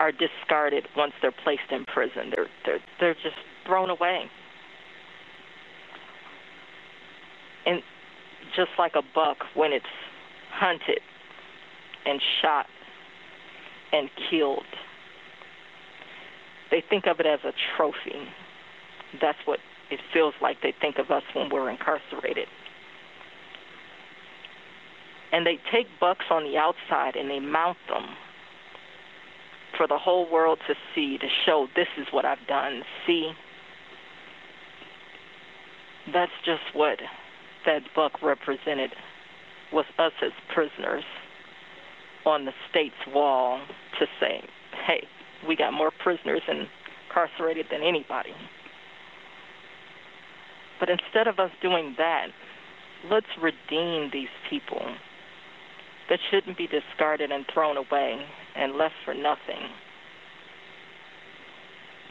are 0.00 0.12
discarded 0.12 0.86
once 0.96 1.12
they're 1.22 1.34
placed 1.44 1.70
in 1.70 1.84
prison. 1.84 2.32
They're 2.34 2.48
they're 2.66 2.80
they're 3.00 3.14
just 3.14 3.36
thrown 3.66 3.90
away. 3.90 4.24
And 7.66 7.82
just 8.56 8.70
like 8.78 8.92
a 8.94 9.02
buck 9.14 9.38
when 9.54 9.72
it's 9.72 9.86
hunted 10.50 11.00
and 12.04 12.20
shot 12.42 12.66
and 13.92 14.10
killed, 14.30 14.66
they 16.70 16.82
think 16.88 17.06
of 17.06 17.20
it 17.20 17.26
as 17.26 17.40
a 17.44 17.52
trophy. 17.76 18.28
That's 19.20 19.38
what 19.44 19.58
it 19.90 20.00
feels 20.12 20.34
like 20.40 20.58
they 20.62 20.74
think 20.80 20.98
of 20.98 21.10
us 21.10 21.22
when 21.34 21.48
we're 21.50 21.70
incarcerated 21.70 22.48
and 25.34 25.44
they 25.44 25.58
take 25.72 25.88
bucks 25.98 26.26
on 26.30 26.44
the 26.44 26.56
outside 26.56 27.16
and 27.16 27.28
they 27.28 27.40
mount 27.40 27.76
them 27.88 28.04
for 29.76 29.88
the 29.88 29.98
whole 29.98 30.30
world 30.30 30.60
to 30.68 30.74
see 30.94 31.18
to 31.18 31.26
show 31.44 31.66
this 31.74 31.88
is 31.98 32.06
what 32.12 32.24
I've 32.24 32.46
done. 32.46 32.82
See, 33.04 33.32
that's 36.12 36.30
just 36.44 36.62
what 36.72 37.00
that 37.66 37.82
buck 37.96 38.22
represented 38.22 38.92
was 39.72 39.86
us 39.98 40.12
as 40.24 40.30
prisoners 40.54 41.02
on 42.24 42.44
the 42.44 42.52
state's 42.70 42.94
wall 43.12 43.60
to 43.98 44.06
say, 44.20 44.40
hey, 44.86 45.04
we 45.48 45.56
got 45.56 45.72
more 45.72 45.90
prisoners 45.90 46.42
incarcerated 46.46 47.66
than 47.72 47.82
anybody. 47.82 48.30
But 50.80 50.90
instead 50.90 51.28
of 51.28 51.38
us 51.38 51.50
doing 51.62 51.94
that, 51.98 52.28
let's 53.10 53.26
redeem 53.40 54.10
these 54.12 54.28
people 54.50 54.82
that 56.08 56.18
shouldn't 56.30 56.56
be 56.56 56.66
discarded 56.66 57.30
and 57.30 57.46
thrown 57.52 57.76
away 57.76 58.26
and 58.54 58.74
left 58.74 58.94
for 59.04 59.14
nothing. 59.14 59.70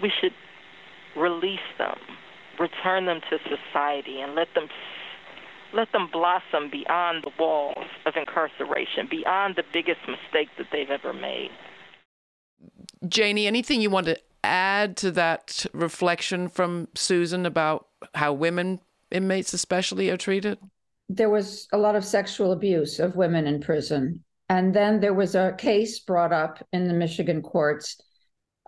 We 0.02 0.12
should 0.22 0.34
release 1.16 1.60
them, 1.78 1.98
return 2.60 3.06
them 3.06 3.22
to 3.30 3.38
society, 3.44 4.22
and 4.22 4.36
let 4.36 4.48
them 4.56 4.68
let 5.74 5.92
them 5.92 6.08
blossom 6.12 6.70
beyond 6.72 7.24
the 7.24 7.32
walls 7.40 7.88
of 8.06 8.14
incarceration, 8.16 9.08
beyond 9.10 9.56
the 9.56 9.64
biggest 9.74 10.02
mistake 10.08 10.50
that 10.60 10.68
they've 10.72 10.92
ever 10.92 11.14
made. 11.14 11.50
Janie, 13.08 13.48
anything 13.48 13.82
you 13.82 13.90
want 13.90 14.06
to 14.06 14.20
add 14.44 14.96
to 14.98 15.10
that 15.12 15.66
reflection 15.74 16.48
from 16.48 16.90
Susan 16.94 17.46
about 17.46 17.88
how 18.14 18.34
women 18.34 18.80
inmates 19.12 19.54
especially 19.54 20.10
are 20.10 20.18
treated? 20.18 20.58
there 21.10 21.30
was 21.30 21.68
a 21.72 21.78
lot 21.78 21.96
of 21.96 22.06
sexual 22.06 22.52
abuse 22.52 23.00
of 23.00 23.16
women 23.16 23.48
in 23.48 23.62
prison. 23.62 24.24
And 24.50 24.74
then 24.74 25.00
there 25.00 25.14
was 25.14 25.36
a 25.36 25.56
case 25.58 26.00
brought 26.00 26.34
up 26.34 26.66
in 26.74 26.88
the 26.88 26.94
Michigan 26.94 27.42
courts 27.42 28.02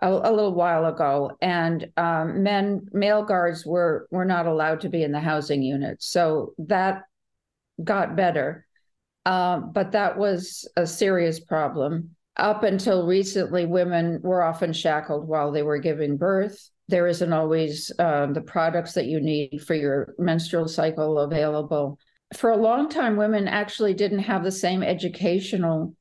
a, 0.02 0.08
a 0.08 0.32
little 0.32 0.54
while 0.54 0.84
ago, 0.86 1.32
and 1.40 1.88
um, 1.96 2.42
men, 2.42 2.86
male 2.92 3.24
guards 3.24 3.64
were 3.64 4.06
were 4.10 4.24
not 4.24 4.46
allowed 4.46 4.80
to 4.82 4.88
be 4.88 5.02
in 5.02 5.12
the 5.12 5.20
housing 5.20 5.62
unit. 5.62 6.02
So 6.02 6.54
that 6.58 7.02
got 7.82 8.16
better, 8.16 8.66
uh, 9.24 9.58
but 9.58 9.92
that 9.92 10.18
was 10.18 10.68
a 10.76 10.86
serious 10.86 11.40
problem. 11.40 12.10
Up 12.36 12.62
until 12.62 13.06
recently, 13.06 13.64
women 13.64 14.20
were 14.22 14.42
often 14.42 14.74
shackled 14.74 15.26
while 15.26 15.50
they 15.50 15.62
were 15.62 15.78
giving 15.78 16.18
birth. 16.18 16.70
There 16.88 17.06
isn't 17.06 17.32
always 17.32 17.90
uh, 17.98 18.26
the 18.26 18.42
products 18.42 18.92
that 18.92 19.06
you 19.06 19.20
need 19.20 19.62
for 19.66 19.74
your 19.74 20.14
menstrual 20.18 20.68
cycle 20.68 21.18
available 21.18 21.98
for 22.34 22.50
a 22.50 22.56
long 22.56 22.88
time, 22.88 23.16
women 23.16 23.46
actually 23.46 23.94
didn't 23.94 24.20
have 24.20 24.42
the 24.42 24.52
same 24.52 24.82
educational 24.82 25.94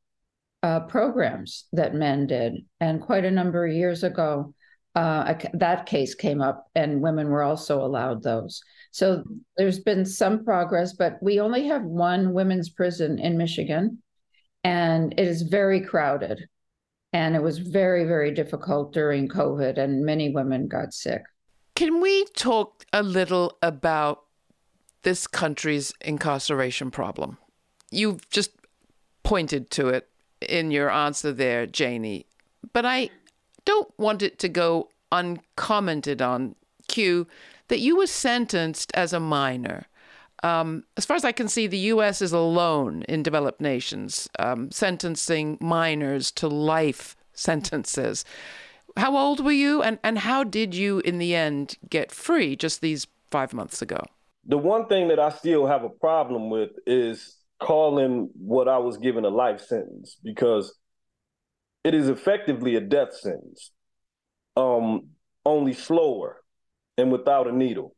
uh, 0.63 0.81
programs 0.81 1.65
that 1.73 1.93
men 1.93 2.25
did. 2.27 2.53
And 2.79 3.01
quite 3.01 3.25
a 3.25 3.31
number 3.31 3.65
of 3.65 3.73
years 3.73 4.03
ago, 4.03 4.53
uh, 4.95 5.35
that 5.53 5.85
case 5.85 6.15
came 6.15 6.41
up, 6.41 6.67
and 6.73 7.01
women 7.01 7.27
were 7.27 7.43
also 7.43 7.81
allowed 7.81 8.23
those. 8.23 8.61
So 8.91 9.23
there's 9.57 9.79
been 9.79 10.05
some 10.05 10.45
progress, 10.45 10.93
but 10.93 11.17
we 11.21 11.39
only 11.41 11.67
have 11.67 11.83
one 11.83 12.33
women's 12.33 12.69
prison 12.69 13.19
in 13.19 13.37
Michigan, 13.37 14.01
and 14.63 15.13
it 15.17 15.27
is 15.27 15.43
very 15.43 15.81
crowded. 15.81 16.47
And 17.15 17.35
it 17.35 17.41
was 17.41 17.57
very, 17.59 18.03
very 18.03 18.31
difficult 18.31 18.91
during 18.91 19.29
COVID, 19.29 19.77
and 19.77 20.05
many 20.05 20.29
women 20.29 20.67
got 20.67 20.93
sick. 20.93 21.23
Can 21.75 22.01
we 22.01 22.25
talk 22.35 22.85
a 22.91 23.01
little 23.01 23.57
about 23.61 24.25
this 25.05 25.27
country's 25.27 25.93
incarceration 26.01 26.89
problem. 26.89 27.37
You've 27.91 28.27
just 28.31 28.49
pointed 29.23 29.69
to 29.71 29.87
it 29.89 30.09
in 30.41 30.71
your 30.71 30.89
answer 30.89 31.31
there, 31.31 31.67
Janie, 31.67 32.25
but 32.73 32.87
I 32.87 33.11
don't 33.65 33.87
want 33.99 34.23
it 34.23 34.39
to 34.39 34.49
go 34.49 34.89
uncommented 35.11 36.23
on, 36.23 36.55
Q, 36.87 37.27
that 37.67 37.79
you 37.79 37.95
were 37.97 38.07
sentenced 38.07 38.91
as 38.95 39.13
a 39.13 39.19
minor. 39.19 39.85
Um, 40.43 40.83
as 40.97 41.05
far 41.05 41.15
as 41.15 41.25
I 41.25 41.31
can 41.31 41.47
see, 41.47 41.67
the 41.67 41.77
U.S. 41.77 42.21
is 42.21 42.31
alone 42.31 43.03
in 43.03 43.23
developed 43.23 43.61
nations 43.61 44.29
um, 44.37 44.71
sentencing 44.71 45.57
minors 45.59 46.31
to 46.31 46.47
life 46.47 47.15
sentences. 47.33 48.25
How 48.97 49.17
old 49.17 49.43
were 49.43 49.51
you, 49.51 49.81
and, 49.81 49.99
and 50.03 50.19
how 50.19 50.43
did 50.43 50.73
you, 50.73 50.99
in 50.99 51.17
the 51.17 51.35
end, 51.35 51.77
get 51.89 52.11
free 52.11 52.55
just 52.55 52.81
these 52.81 53.07
five 53.29 53.53
months 53.53 53.81
ago? 53.81 54.03
the 54.45 54.57
one 54.57 54.87
thing 54.87 55.07
that 55.07 55.19
I 55.19 55.29
still 55.29 55.65
have 55.65 55.83
a 55.83 55.89
problem 55.89 56.49
with 56.49 56.71
is 56.85 57.37
calling 57.59 58.29
what 58.35 58.67
I 58.67 58.77
was 58.77 58.97
given 58.97 59.25
a 59.25 59.29
life 59.29 59.61
sentence 59.61 60.17
because 60.23 60.75
it 61.83 61.93
is 61.93 62.09
effectively 62.09 62.75
a 62.75 62.81
death 62.81 63.15
sentence, 63.15 63.71
um, 64.55 65.07
only 65.45 65.73
slower 65.73 66.41
and 66.97 67.11
without 67.11 67.47
a 67.47 67.51
needle. 67.51 67.95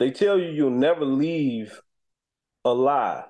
They 0.00 0.12
tell 0.12 0.38
you 0.38 0.50
you'll 0.50 0.70
never 0.72 1.06
leave 1.06 1.80
alive. 2.64 3.26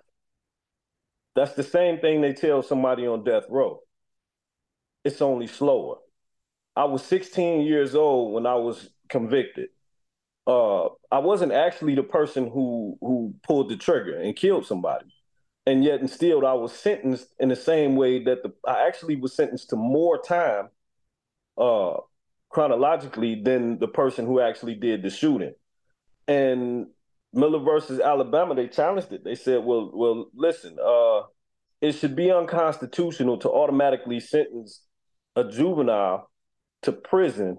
That's 1.36 1.54
the 1.54 1.64
same 1.64 2.00
thing 2.00 2.20
they 2.22 2.32
tell 2.34 2.62
somebody 2.62 3.06
on 3.06 3.24
death 3.24 3.44
row. 3.50 3.80
It's 5.04 5.22
only 5.22 5.46
slower. 5.48 5.96
I 6.76 6.84
was 6.84 7.04
16 7.04 7.62
years 7.62 7.94
old 7.94 8.34
when 8.34 8.46
I 8.46 8.56
was 8.56 8.90
convicted. 9.08 9.70
uh, 10.46 10.86
I 11.12 11.20
wasn't 11.20 11.52
actually 11.52 11.96
the 11.96 12.04
person 12.04 12.50
who 12.50 12.98
who 13.02 13.34
pulled 13.44 13.70
the 13.70 13.76
trigger 13.78 14.18
and 14.18 14.36
killed 14.36 14.66
somebody, 14.66 15.06
and 15.66 15.84
yet 15.84 16.00
and 16.00 16.10
still 16.10 16.46
I 16.46 16.54
was 16.54 16.72
sentenced 16.74 17.28
in 17.40 17.50
the 17.50 17.56
same 17.56 17.96
way 17.96 18.24
that 18.24 18.44
the 18.44 18.52
I 18.68 18.86
actually 18.88 19.16
was 19.16 19.34
sentenced 19.36 19.70
to 19.70 19.76
more 19.76 20.18
time, 20.22 20.70
uh, 21.58 21.98
chronologically 22.50 23.42
than 23.42 23.78
the 23.80 23.88
person 23.88 24.26
who 24.26 24.40
actually 24.40 24.74
did 24.76 25.02
the 25.02 25.10
shooting, 25.10 25.54
and 26.30 26.86
Miller 27.32 27.58
versus 27.58 27.98
Alabama, 27.98 28.54
they 28.54 28.68
challenged 28.68 29.12
it. 29.12 29.24
They 29.24 29.34
said, 29.34 29.64
"Well, 29.64 29.90
well, 29.92 30.30
listen, 30.32 30.78
uh, 30.80 31.22
it 31.80 31.92
should 31.92 32.14
be 32.14 32.30
unconstitutional 32.30 33.38
to 33.38 33.50
automatically 33.50 34.20
sentence 34.20 34.84
a 35.34 35.42
juvenile 35.44 36.30
to 36.82 36.92
prison 36.92 37.58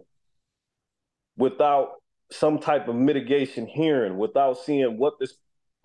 without 1.36 2.02
some 2.32 2.60
type 2.60 2.88
of 2.88 2.96
mitigation 2.96 3.68
hearing, 3.68 4.18
without 4.18 4.58
seeing 4.58 4.98
what 4.98 5.20
this 5.20 5.34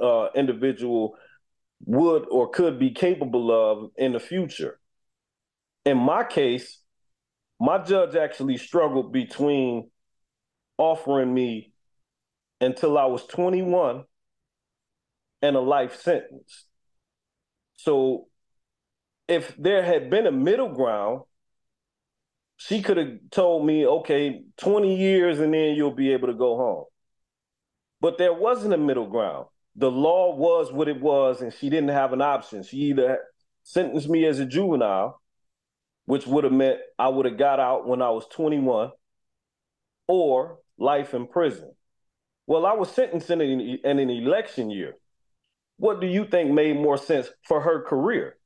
uh, 0.00 0.28
individual 0.36 1.16
would 1.84 2.24
or 2.30 2.48
could 2.48 2.78
be 2.78 2.90
capable 2.90 3.50
of 3.50 3.90
in 3.96 4.12
the 4.12 4.20
future." 4.20 4.78
In 5.84 5.98
my 5.98 6.22
case, 6.22 6.80
my 7.60 7.78
judge 7.78 8.14
actually 8.14 8.58
struggled 8.58 9.12
between 9.12 9.90
offering 10.78 11.32
me 11.32 11.72
until 12.60 12.96
I 12.98 13.06
was 13.06 13.26
21 13.26 14.04
and 15.42 15.56
a 15.56 15.60
life 15.60 16.00
sentence. 16.00 16.64
So 17.76 18.28
if 19.28 19.54
there 19.56 19.82
had 19.82 20.10
been 20.10 20.26
a 20.26 20.32
middle 20.32 20.72
ground, 20.74 21.22
she 22.56 22.80
could 22.82 22.96
have 22.96 23.18
told 23.30 23.66
me, 23.66 23.86
okay, 23.86 24.42
20 24.56 24.96
years 24.96 25.40
and 25.40 25.52
then 25.52 25.74
you'll 25.74 25.94
be 25.94 26.12
able 26.12 26.28
to 26.28 26.34
go 26.34 26.56
home. 26.56 26.84
But 28.00 28.18
there 28.18 28.32
wasn't 28.32 28.74
a 28.74 28.78
middle 28.78 29.08
ground. 29.08 29.46
The 29.74 29.90
law 29.90 30.34
was 30.34 30.72
what 30.72 30.88
it 30.88 31.00
was, 31.00 31.42
and 31.42 31.52
she 31.52 31.68
didn't 31.68 31.90
have 31.90 32.14
an 32.14 32.22
option. 32.22 32.62
She 32.62 32.78
either 32.78 33.18
sentenced 33.62 34.08
me 34.08 34.24
as 34.24 34.38
a 34.38 34.46
juvenile, 34.46 35.20
which 36.06 36.26
would 36.26 36.44
have 36.44 36.52
meant 36.52 36.78
I 36.98 37.08
would 37.08 37.26
have 37.26 37.36
got 37.36 37.60
out 37.60 37.86
when 37.86 38.00
I 38.00 38.10
was 38.10 38.26
21, 38.32 38.90
or 40.08 40.58
life 40.78 41.12
in 41.12 41.26
prison. 41.26 41.72
Well, 42.46 42.66
I 42.66 42.74
was 42.74 42.90
sentenced 42.90 43.30
in 43.30 43.40
an, 43.40 43.60
in 43.60 43.98
an 43.98 44.10
election 44.10 44.70
year. 44.70 44.94
What 45.78 46.00
do 46.00 46.06
you 46.06 46.24
think 46.24 46.50
made 46.50 46.76
more 46.76 46.96
sense 46.96 47.28
for 47.42 47.60
her 47.60 47.82
career? 47.82 48.36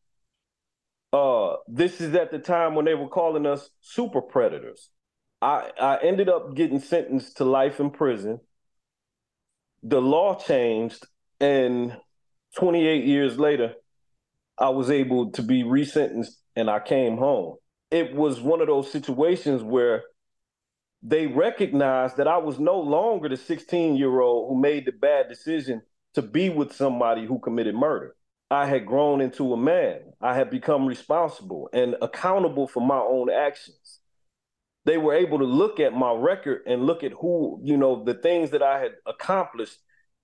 Uh, 1.12 1.56
this 1.68 2.00
is 2.00 2.14
at 2.14 2.30
the 2.30 2.38
time 2.38 2.74
when 2.74 2.84
they 2.84 2.94
were 2.94 3.08
calling 3.08 3.46
us 3.46 3.68
super 3.80 4.20
predators. 4.20 4.90
I, 5.42 5.70
I 5.80 5.98
ended 6.02 6.28
up 6.28 6.54
getting 6.54 6.80
sentenced 6.80 7.38
to 7.38 7.44
life 7.44 7.80
in 7.80 7.90
prison. 7.90 8.40
The 9.82 10.00
law 10.00 10.34
changed, 10.34 11.06
and 11.40 11.96
28 12.56 13.04
years 13.04 13.38
later, 13.38 13.74
I 14.58 14.68
was 14.68 14.90
able 14.90 15.32
to 15.32 15.42
be 15.42 15.62
resentenced 15.62 16.34
and 16.54 16.68
I 16.68 16.80
came 16.80 17.16
home. 17.16 17.56
It 17.90 18.14
was 18.14 18.40
one 18.40 18.60
of 18.60 18.66
those 18.66 18.92
situations 18.92 19.62
where 19.62 20.04
they 21.02 21.26
recognized 21.26 22.16
that 22.16 22.28
I 22.28 22.38
was 22.38 22.58
no 22.58 22.78
longer 22.78 23.28
the 23.28 23.36
16 23.36 23.96
year 23.96 24.20
old 24.20 24.48
who 24.48 24.60
made 24.60 24.84
the 24.84 24.92
bad 24.92 25.28
decision 25.28 25.82
to 26.14 26.22
be 26.22 26.50
with 26.50 26.74
somebody 26.74 27.26
who 27.26 27.38
committed 27.38 27.74
murder. 27.74 28.16
I 28.50 28.66
had 28.66 28.84
grown 28.84 29.20
into 29.20 29.52
a 29.52 29.56
man. 29.56 30.00
I 30.20 30.34
had 30.34 30.50
become 30.50 30.86
responsible 30.86 31.70
and 31.72 31.96
accountable 32.02 32.66
for 32.66 32.84
my 32.84 32.98
own 32.98 33.30
actions. 33.30 34.00
They 34.84 34.98
were 34.98 35.14
able 35.14 35.38
to 35.38 35.44
look 35.44 35.78
at 35.78 35.92
my 35.92 36.12
record 36.12 36.62
and 36.66 36.86
look 36.86 37.04
at 37.04 37.12
who, 37.12 37.60
you 37.62 37.76
know, 37.76 38.02
the 38.02 38.14
things 38.14 38.50
that 38.50 38.62
I 38.62 38.80
had 38.80 38.92
accomplished, 39.06 39.78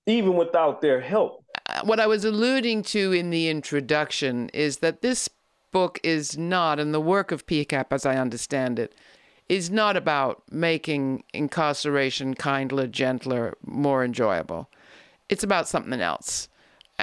even 0.06 0.34
without 0.34 0.80
their 0.80 1.00
help. 1.00 1.44
What 1.84 2.00
I 2.00 2.06
was 2.06 2.24
alluding 2.24 2.82
to 2.84 3.12
in 3.12 3.30
the 3.30 3.48
introduction 3.48 4.48
is 4.48 4.78
that 4.78 5.02
this 5.02 5.28
book 5.72 6.00
is 6.02 6.36
not, 6.36 6.80
and 6.80 6.92
the 6.92 7.00
work 7.00 7.30
of 7.30 7.46
PCAP, 7.46 7.86
as 7.90 8.06
I 8.06 8.16
understand 8.16 8.78
it, 8.78 8.94
is 9.48 9.70
not 9.70 9.96
about 9.96 10.42
making 10.50 11.22
incarceration 11.32 12.34
kindler, 12.34 12.86
gentler, 12.86 13.54
more 13.64 14.04
enjoyable. 14.04 14.68
It's 15.28 15.44
about 15.44 15.68
something 15.68 16.00
else. 16.00 16.48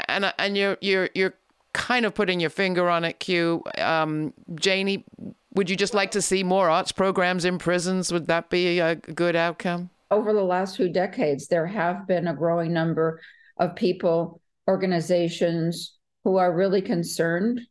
And 0.07 0.33
and 0.37 0.57
you're 0.57 0.77
you're 0.81 1.09
you're 1.13 1.33
kind 1.73 2.05
of 2.05 2.13
putting 2.13 2.39
your 2.39 2.49
finger 2.49 2.89
on 2.89 3.03
it, 3.03 3.19
Q. 3.19 3.63
Um, 3.77 4.33
Janie, 4.55 5.05
would 5.53 5.69
you 5.69 5.75
just 5.75 5.93
like 5.93 6.11
to 6.11 6.21
see 6.21 6.43
more 6.43 6.69
arts 6.69 6.91
programs 6.91 7.45
in 7.45 7.57
prisons? 7.57 8.11
Would 8.11 8.27
that 8.27 8.49
be 8.49 8.79
a 8.79 8.95
good 8.95 9.35
outcome? 9.35 9.89
Over 10.11 10.33
the 10.33 10.43
last 10.43 10.77
few 10.77 10.89
decades, 10.89 11.47
there 11.47 11.65
have 11.65 12.07
been 12.07 12.27
a 12.27 12.35
growing 12.35 12.73
number 12.73 13.19
of 13.57 13.75
people, 13.75 14.41
organizations 14.67 15.97
who 16.23 16.37
are 16.37 16.53
really 16.53 16.81
concerned 16.81 17.61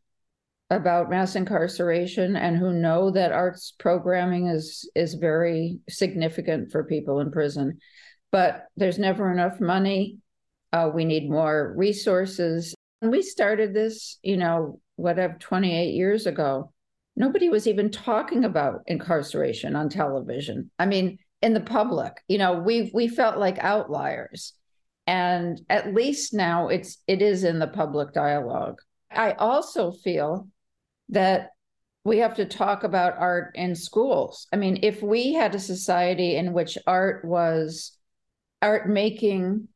about 0.72 1.10
mass 1.10 1.36
incarceration 1.36 2.34
and 2.34 2.56
who 2.56 2.72
know 2.72 3.10
that 3.10 3.30
arts 3.30 3.74
programming 3.78 4.46
is 4.46 4.88
is 4.94 5.14
very 5.14 5.78
significant 5.88 6.72
for 6.72 6.82
people 6.84 7.20
in 7.20 7.30
prison. 7.30 7.78
But 8.30 8.64
there's 8.78 8.98
never 8.98 9.30
enough 9.30 9.60
money. 9.60 10.16
Uh, 10.72 10.90
we 10.92 11.04
need 11.04 11.30
more 11.30 11.74
resources. 11.76 12.74
We 13.02 13.20
started 13.20 13.74
this 13.74 14.18
you 14.22 14.38
know 14.38 14.80
whatever 14.96 15.36
28 15.38 15.94
years 15.94 16.26
ago 16.26 16.72
nobody 17.16 17.50
was 17.50 17.66
even 17.66 17.90
talking 17.90 18.44
about 18.44 18.80
incarceration 18.86 19.76
on 19.76 19.90
television. 19.90 20.70
I 20.78 20.86
mean 20.86 21.18
in 21.42 21.52
the 21.52 21.60
public 21.60 22.14
you 22.28 22.38
know 22.38 22.54
we 22.54 22.90
we 22.94 23.08
felt 23.08 23.36
like 23.36 23.58
outliers. 23.58 24.54
And 25.06 25.60
at 25.68 25.92
least 25.92 26.32
now 26.32 26.68
it's 26.68 26.96
it 27.06 27.20
is 27.20 27.44
in 27.44 27.58
the 27.58 27.66
public 27.66 28.14
dialogue. 28.14 28.78
I 29.10 29.32
also 29.32 29.90
feel 29.90 30.48
that 31.12 31.50
we 32.04 32.18
have 32.18 32.34
to 32.34 32.44
talk 32.44 32.82
about 32.82 33.18
art 33.18 33.52
in 33.54 33.76
schools. 33.76 34.48
I 34.52 34.56
mean, 34.56 34.80
if 34.82 35.02
we 35.02 35.34
had 35.34 35.54
a 35.54 35.60
society 35.60 36.36
in 36.36 36.52
which 36.52 36.76
art 36.86 37.24
was 37.24 37.96
art 38.60 38.88
making, 38.88 39.68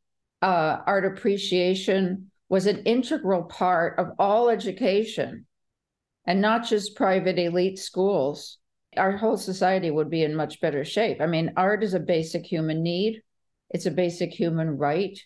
uh, 0.43 0.79
art 0.87 1.05
appreciation 1.05 2.31
was 2.49 2.67
an 2.67 2.83
integral 2.83 3.45
part 3.45 3.99
of 3.99 4.13
all 4.19 4.49
education 4.49 5.47
and 6.27 6.41
not 6.41 6.67
just 6.67 6.97
private 6.97 7.39
elite 7.39 7.79
schools, 7.79 8.59
our 8.97 9.17
whole 9.17 9.37
society 9.37 9.91
would 9.91 10.11
be 10.11 10.25
in 10.25 10.35
much 10.35 10.61
better 10.61 10.85
shape. 10.85 11.21
I 11.21 11.27
mean, 11.27 11.53
art 11.57 11.85
is 11.85 11.95
a 11.95 12.01
basic 12.01 12.45
human 12.45 12.83
need, 12.83 13.23
it's 13.71 13.87
a 13.87 13.91
basic 13.91 14.33
human 14.33 14.79
right. 14.79 15.19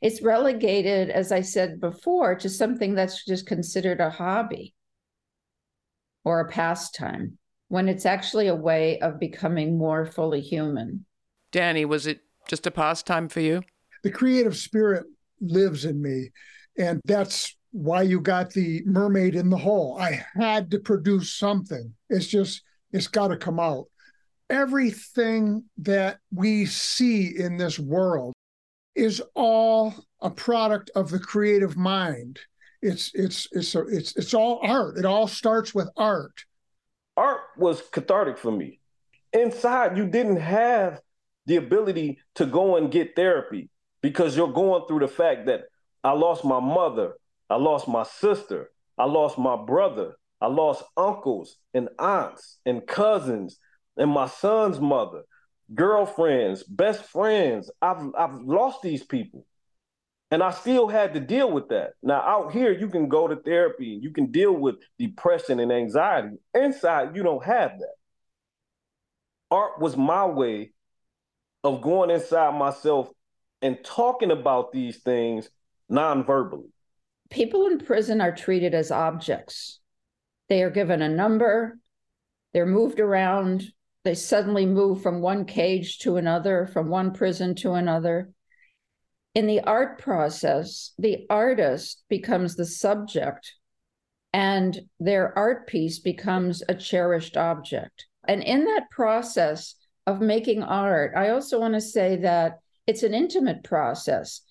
It's 0.00 0.22
relegated, 0.22 1.10
as 1.10 1.30
I 1.30 1.42
said 1.42 1.80
before, 1.80 2.34
to 2.36 2.48
something 2.48 2.94
that's 2.94 3.24
just 3.24 3.46
considered 3.46 4.00
a 4.00 4.10
hobby 4.10 4.74
or 6.24 6.40
a 6.40 6.48
pastime 6.48 7.38
when 7.68 7.88
it's 7.88 8.06
actually 8.06 8.48
a 8.48 8.54
way 8.54 8.98
of 9.00 9.18
becoming 9.18 9.78
more 9.78 10.04
fully 10.04 10.40
human. 10.40 11.04
Danny, 11.52 11.84
was 11.84 12.06
it 12.06 12.20
just 12.48 12.66
a 12.66 12.70
pastime 12.70 13.28
for 13.28 13.40
you? 13.40 13.62
The 14.02 14.10
creative 14.10 14.56
spirit 14.56 15.06
lives 15.40 15.84
in 15.84 16.02
me. 16.02 16.30
And 16.78 17.00
that's 17.04 17.56
why 17.70 18.02
you 18.02 18.20
got 18.20 18.50
the 18.50 18.82
mermaid 18.84 19.34
in 19.34 19.48
the 19.48 19.56
hole. 19.56 19.98
I 19.98 20.24
had 20.34 20.70
to 20.72 20.78
produce 20.78 21.34
something. 21.34 21.94
It's 22.10 22.26
just, 22.26 22.62
it's 22.92 23.08
got 23.08 23.28
to 23.28 23.36
come 23.36 23.58
out. 23.58 23.86
Everything 24.50 25.64
that 25.78 26.18
we 26.30 26.66
see 26.66 27.38
in 27.38 27.56
this 27.56 27.78
world 27.78 28.34
is 28.94 29.22
all 29.34 29.94
a 30.20 30.30
product 30.30 30.90
of 30.94 31.10
the 31.10 31.18
creative 31.18 31.76
mind 31.76 32.38
it's 32.82 33.12
it's 33.14 33.48
it's 33.52 33.74
a, 33.74 33.86
it's 33.86 34.16
it's 34.16 34.34
all 34.34 34.60
art. 34.62 34.98
It 34.98 35.04
all 35.04 35.28
starts 35.28 35.74
with 35.74 35.88
art. 35.96 36.44
Art 37.16 37.40
was 37.56 37.82
cathartic 37.92 38.38
for 38.38 38.50
me. 38.50 38.80
Inside, 39.32 39.96
you 39.96 40.06
didn't 40.06 40.36
have 40.36 41.00
the 41.46 41.56
ability 41.56 42.18
to 42.34 42.46
go 42.46 42.76
and 42.76 42.90
get 42.90 43.16
therapy 43.16 43.70
because 44.02 44.36
you're 44.36 44.52
going 44.52 44.82
through 44.86 45.00
the 45.00 45.08
fact 45.08 45.46
that 45.46 45.62
I 46.04 46.12
lost 46.12 46.44
my 46.44 46.60
mother, 46.60 47.14
I 47.48 47.56
lost 47.56 47.88
my 47.88 48.02
sister, 48.02 48.70
I 48.98 49.04
lost 49.04 49.38
my 49.38 49.56
brother, 49.56 50.14
I 50.40 50.48
lost 50.48 50.82
uncles 50.96 51.56
and 51.72 51.88
aunts 51.98 52.58
and 52.66 52.86
cousins 52.86 53.58
and 53.96 54.10
my 54.10 54.26
son's 54.26 54.80
mother, 54.80 55.22
girlfriends, 55.74 56.62
best 56.64 57.04
friends. 57.04 57.70
I've 57.80 58.10
I've 58.18 58.40
lost 58.40 58.82
these 58.82 59.04
people. 59.04 59.46
And 60.32 60.42
I 60.42 60.50
still 60.50 60.88
had 60.88 61.12
to 61.12 61.20
deal 61.20 61.52
with 61.52 61.68
that. 61.68 61.90
Now, 62.02 62.22
out 62.22 62.52
here, 62.52 62.72
you 62.72 62.88
can 62.88 63.06
go 63.06 63.28
to 63.28 63.36
therapy, 63.36 63.92
and 63.92 64.02
you 64.02 64.12
can 64.12 64.32
deal 64.32 64.54
with 64.54 64.76
depression 64.98 65.60
and 65.60 65.70
anxiety. 65.70 66.38
Inside, 66.54 67.14
you 67.14 67.22
don't 67.22 67.44
have 67.44 67.72
that. 67.78 67.94
Art 69.50 69.78
was 69.78 69.94
my 69.94 70.24
way 70.24 70.72
of 71.62 71.82
going 71.82 72.08
inside 72.08 72.58
myself 72.58 73.10
and 73.60 73.84
talking 73.84 74.30
about 74.30 74.72
these 74.72 75.02
things 75.02 75.50
non-verbally. 75.90 76.70
People 77.28 77.66
in 77.66 77.78
prison 77.78 78.22
are 78.22 78.34
treated 78.34 78.72
as 78.72 78.90
objects. 78.90 79.80
They 80.48 80.62
are 80.62 80.70
given 80.70 81.02
a 81.02 81.10
number, 81.10 81.78
they're 82.54 82.64
moved 82.64 83.00
around, 83.00 83.64
they 84.04 84.14
suddenly 84.14 84.64
move 84.64 85.02
from 85.02 85.20
one 85.20 85.44
cage 85.44 85.98
to 86.00 86.16
another, 86.16 86.66
from 86.72 86.88
one 86.88 87.12
prison 87.12 87.54
to 87.56 87.72
another. 87.72 88.30
In 89.34 89.46
the 89.46 89.60
art 89.60 89.98
process, 89.98 90.92
the 90.98 91.26
artist 91.30 92.04
becomes 92.08 92.54
the 92.54 92.66
subject 92.66 93.54
and 94.32 94.78
their 95.00 95.36
art 95.36 95.66
piece 95.66 95.98
becomes 95.98 96.62
a 96.68 96.74
cherished 96.74 97.36
object. 97.36 98.06
And 98.28 98.42
in 98.42 98.64
that 98.64 98.90
process 98.90 99.74
of 100.06 100.20
making 100.20 100.62
art, 100.62 101.12
I 101.16 101.30
also 101.30 101.60
want 101.60 101.74
to 101.74 101.80
say 101.80 102.16
that 102.16 102.58
it's 102.86 103.02
an 103.02 103.14
intimate 103.14 103.64
process. 103.64 104.42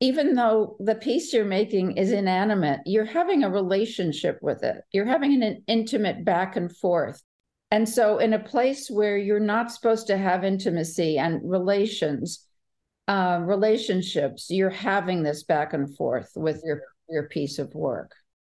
Even 0.00 0.34
though 0.34 0.76
the 0.80 0.96
piece 0.96 1.32
you're 1.32 1.44
making 1.44 1.96
is 1.96 2.10
inanimate, 2.10 2.80
you're 2.86 3.04
having 3.04 3.44
a 3.44 3.50
relationship 3.50 4.38
with 4.42 4.64
it. 4.64 4.82
You're 4.92 5.06
having 5.06 5.42
an 5.42 5.62
intimate 5.68 6.24
back 6.24 6.56
and 6.56 6.74
forth. 6.76 7.22
And 7.70 7.88
so, 7.88 8.18
in 8.18 8.32
a 8.34 8.38
place 8.38 8.90
where 8.90 9.16
you're 9.16 9.40
not 9.40 9.72
supposed 9.72 10.08
to 10.08 10.18
have 10.18 10.44
intimacy 10.44 11.18
and 11.18 11.40
relations, 11.48 12.46
uh, 13.08 13.40
relationships, 13.42 14.48
you're 14.50 14.70
having 14.70 15.22
this 15.22 15.42
back 15.42 15.72
and 15.72 15.94
forth 15.96 16.30
with 16.36 16.62
your, 16.64 16.82
your 17.08 17.24
piece 17.24 17.58
of 17.58 17.74
work. 17.74 18.12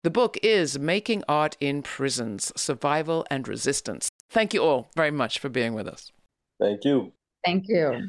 The 0.02 0.10
book 0.10 0.36
is 0.42 0.78
Making 0.78 1.22
Art 1.28 1.56
in 1.60 1.82
Prisons 1.82 2.52
Survival 2.56 3.24
and 3.30 3.46
Resistance. 3.46 4.08
Thank 4.30 4.52
you 4.52 4.62
all 4.62 4.90
very 4.96 5.12
much 5.12 5.38
for 5.38 5.48
being 5.48 5.74
with 5.74 5.86
us. 5.86 6.10
Thank 6.60 6.84
you. 6.84 7.12
Thank 7.44 7.68
you. 7.68 8.08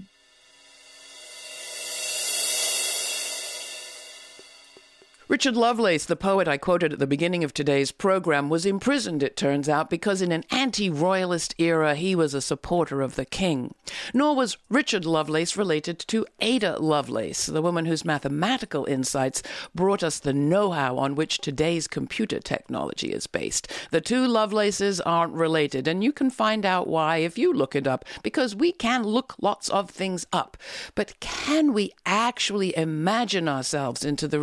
Richard 5.29 5.55
Lovelace, 5.55 6.03
the 6.03 6.17
poet 6.17 6.49
I 6.49 6.57
quoted 6.57 6.91
at 6.91 6.99
the 6.99 7.07
beginning 7.07 7.45
of 7.45 7.53
today's 7.53 7.93
program, 7.93 8.49
was 8.49 8.65
imprisoned, 8.65 9.23
it 9.23 9.38
turns 9.38 9.69
out, 9.69 9.89
because 9.89 10.21
in 10.21 10.33
an 10.33 10.43
anti 10.51 10.89
royalist 10.89 11.55
era 11.57 11.95
he 11.95 12.13
was 12.13 12.33
a 12.33 12.41
supporter 12.41 13.01
of 13.01 13.15
the 13.15 13.23
king. 13.23 13.73
Nor 14.13 14.36
was 14.36 14.57
Richard 14.69 15.05
Lovelace 15.05 15.55
related 15.55 15.97
to 15.99 16.25
Ada 16.41 16.77
Lovelace, 16.77 17.45
the 17.45 17.62
woman 17.62 17.86
whose 17.86 18.03
mathematical 18.03 18.83
insights 18.83 19.41
brought 19.73 20.03
us 20.03 20.19
the 20.19 20.33
know 20.33 20.71
how 20.71 20.97
on 20.97 21.15
which 21.15 21.38
today's 21.38 21.88
computer 21.88 22.41
technology 22.41 23.13
is 23.13 23.25
based. 23.25 23.71
The 23.91 24.01
two 24.01 24.27
Lovelaces 24.27 24.99
aren't 24.99 25.33
related, 25.33 25.88
and 25.88 26.03
you 26.03 26.12
can 26.12 26.31
find 26.31 26.65
out 26.65 26.88
why 26.88 27.17
if 27.17 27.38
you 27.38 27.53
look 27.53 27.77
it 27.77 27.88
up, 27.88 28.03
because 28.23 28.57
we 28.57 28.73
can 28.73 29.03
look 29.03 29.36
lots 29.41 29.69
of 29.69 29.89
things 29.89 30.27
up. 30.33 30.57
But 30.95 31.17
can 31.21 31.71
we 31.71 31.93
actually 32.05 32.75
imagine 32.75 33.47
ourselves 33.47 34.03
into 34.03 34.27
the 34.27 34.41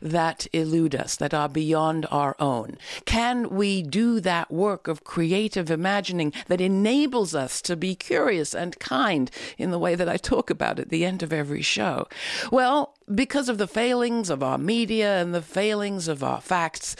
that 0.00 0.46
elude 0.52 0.94
us, 0.94 1.16
that 1.16 1.34
are 1.34 1.48
beyond 1.48 2.06
our 2.10 2.36
own? 2.38 2.78
Can 3.04 3.50
we 3.50 3.82
do 3.82 4.20
that 4.20 4.50
work 4.50 4.88
of 4.88 5.04
creative 5.04 5.70
imagining 5.70 6.32
that 6.48 6.60
enables 6.60 7.34
us 7.34 7.60
to 7.62 7.76
be 7.76 7.94
curious 7.94 8.54
and 8.54 8.78
kind 8.78 9.30
in 9.58 9.70
the 9.70 9.78
way 9.78 9.94
that 9.94 10.08
I 10.08 10.16
talk 10.16 10.50
about 10.50 10.78
at 10.78 10.88
the 10.88 11.04
end 11.04 11.22
of 11.22 11.32
every 11.32 11.62
show? 11.62 12.08
Well, 12.50 12.94
because 13.12 13.48
of 13.48 13.58
the 13.58 13.66
failings 13.66 14.30
of 14.30 14.42
our 14.42 14.58
media 14.58 15.20
and 15.20 15.34
the 15.34 15.42
failings 15.42 16.08
of 16.08 16.22
our 16.22 16.40
facts, 16.40 16.96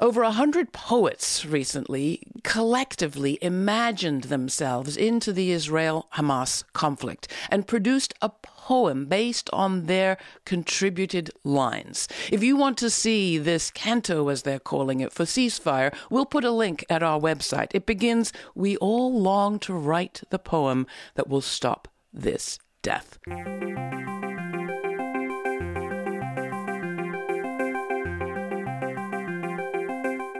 over 0.00 0.22
a 0.22 0.30
hundred 0.30 0.72
poets 0.72 1.44
recently 1.44 2.22
collectively 2.44 3.38
imagined 3.42 4.24
themselves 4.24 4.96
into 4.96 5.32
the 5.32 5.50
Israel 5.50 6.08
Hamas 6.14 6.62
conflict 6.72 7.28
and 7.50 7.66
produced 7.66 8.14
a 8.22 8.28
poem 8.68 9.06
based 9.06 9.48
on 9.50 9.86
their 9.86 10.18
contributed 10.44 11.30
lines. 11.42 12.06
If 12.30 12.42
you 12.42 12.54
want 12.54 12.76
to 12.78 12.90
see 12.90 13.38
this 13.38 13.70
canto, 13.70 14.28
as 14.28 14.42
they're 14.42 14.58
calling 14.58 15.00
it, 15.00 15.10
for 15.10 15.24
ceasefire, 15.24 15.94
we'll 16.10 16.26
put 16.26 16.44
a 16.44 16.50
link 16.50 16.84
at 16.90 17.02
our 17.02 17.18
website. 17.18 17.68
It 17.72 17.86
begins 17.86 18.30
We 18.54 18.76
all 18.76 19.18
long 19.18 19.58
to 19.60 19.72
write 19.72 20.20
the 20.28 20.38
poem 20.38 20.86
that 21.14 21.28
will 21.28 21.40
stop 21.40 21.88
this 22.12 22.58
death. 22.82 23.18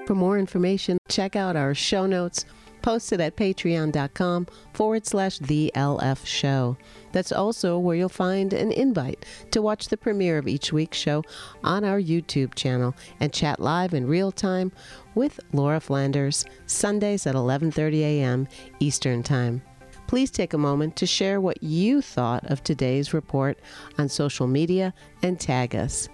For 0.06 0.14
more 0.14 0.38
information, 0.38 0.98
check 1.08 1.34
out 1.34 1.56
our 1.56 1.74
show 1.74 2.04
notes 2.04 2.44
posted 2.88 3.20
at 3.20 3.37
patreon.com 3.37 4.46
forward 4.72 5.05
slash 5.05 5.38
the 5.40 5.70
LF 5.74 6.24
show. 6.24 6.74
That's 7.12 7.33
also 7.33 7.79
where 7.79 7.94
you'll 7.94 8.09
find 8.09 8.55
an 8.55 8.72
invite 8.72 9.27
to 9.51 9.61
watch 9.61 9.88
the 9.88 9.98
premiere 9.98 10.38
of 10.38 10.48
each 10.48 10.72
week's 10.72 10.96
show 10.96 11.22
on 11.62 11.85
our 11.85 12.01
YouTube 12.01 12.55
channel 12.55 12.94
and 13.20 13.31
chat 13.31 13.61
live 13.61 13.92
in 13.92 14.07
real 14.07 14.33
time 14.33 14.72
with 15.14 15.38
Laura 15.53 15.81
Flanders, 15.81 16.46
Sundays 16.64 17.27
at 17.27 17.35
11:30 17.35 18.01
a.m. 18.01 18.48
Eastern 18.81 19.22
Time. 19.22 19.61
Please 20.07 20.31
take 20.31 20.55
a 20.55 20.59
moment 20.59 20.96
to 20.96 21.07
share 21.07 21.42
what 21.42 21.62
you 21.62 22.01
thought 22.01 22.51
of 22.51 22.64
today's 22.64 23.12
report 23.12 23.59
on 23.98 24.09
social 24.09 24.46
media 24.46 24.94
and 25.22 25.38
tag 25.38 25.77
us 25.77 26.09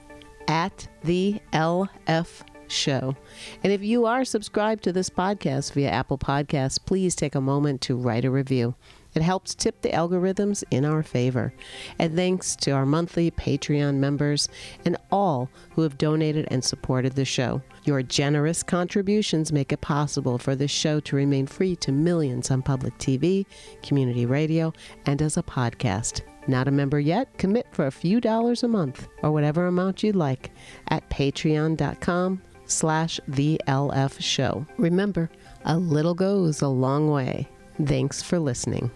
at 0.49 0.89
the 1.05 1.41
LF 1.53 2.43
show. 2.69 3.17
And 3.63 3.73
if 3.73 3.83
you 3.83 4.07
are 4.07 4.25
subscribed 4.25 4.85
to 4.85 4.93
this 4.93 5.11
podcast 5.11 5.73
via 5.73 5.91
Apple 5.91 6.19
Podcasts, 6.19 6.79
please 6.85 7.15
take 7.15 7.35
a 7.35 7.41
moment 7.41 7.81
to 7.83 7.97
write 7.97 8.25
a 8.25 8.31
review. 8.31 8.75
It 9.15 9.23
helps 9.23 9.55
tip 9.55 9.81
the 9.81 9.91
algorithms 9.91 10.65
in 10.71 10.85
our 10.85 11.03
favor. 11.03 11.55
And 11.99 12.17
thanks 12.17 12.57
to 12.57 12.73
our 12.73 12.85
monthly 12.85 13.31
Patreon 13.31 13.97
members 13.97 14.49
and 14.85 14.97
all 15.11 15.49
who 15.71 15.83
have 15.83 15.99
donated 15.99 16.49
and 16.51 16.65
supported 16.65 17.13
the 17.13 17.25
show. 17.25 17.63
Your 17.85 18.03
generous 18.03 18.63
contributions 18.63 19.53
make 19.53 19.73
it 19.73 19.81
possible 19.81 20.39
for 20.39 20.57
this 20.57 20.71
show 20.71 21.01
to 21.01 21.17
remain 21.17 21.47
free 21.47 21.77
to 21.77 21.93
millions 21.93 22.51
on 22.51 22.63
public 22.63 22.97
TV, 22.99 23.47
community 23.83 24.27
radio, 24.27 24.73
and 25.07 25.23
as 25.23 25.37
a 25.37 25.43
podcast. 25.43 26.23
Not 26.47 26.69
a 26.69 26.73
member 26.73 27.01
yet? 27.01 27.39
Commit 27.39 27.67
for 27.73 27.87
a 27.87 27.93
few 27.93 28.21
dollars 28.21 28.63
a 28.63 28.69
month 28.69 29.09
or 29.23 29.31
whatever 29.31 29.67
amount 29.67 30.03
you'd 30.03 30.17
like 30.17 30.51
at 30.89 31.09
patreon.com 31.09 32.43
slash 32.75 33.21
the 33.29 33.61
LF 33.67 34.21
show. 34.21 34.67
Remember, 34.77 35.31
a 35.65 35.79
little 35.79 36.15
goes 36.15 36.61
a 36.63 36.69
long 36.69 37.11
way. 37.11 37.49
Thanks 37.83 38.23
for 38.23 38.39
listening. 38.39 38.91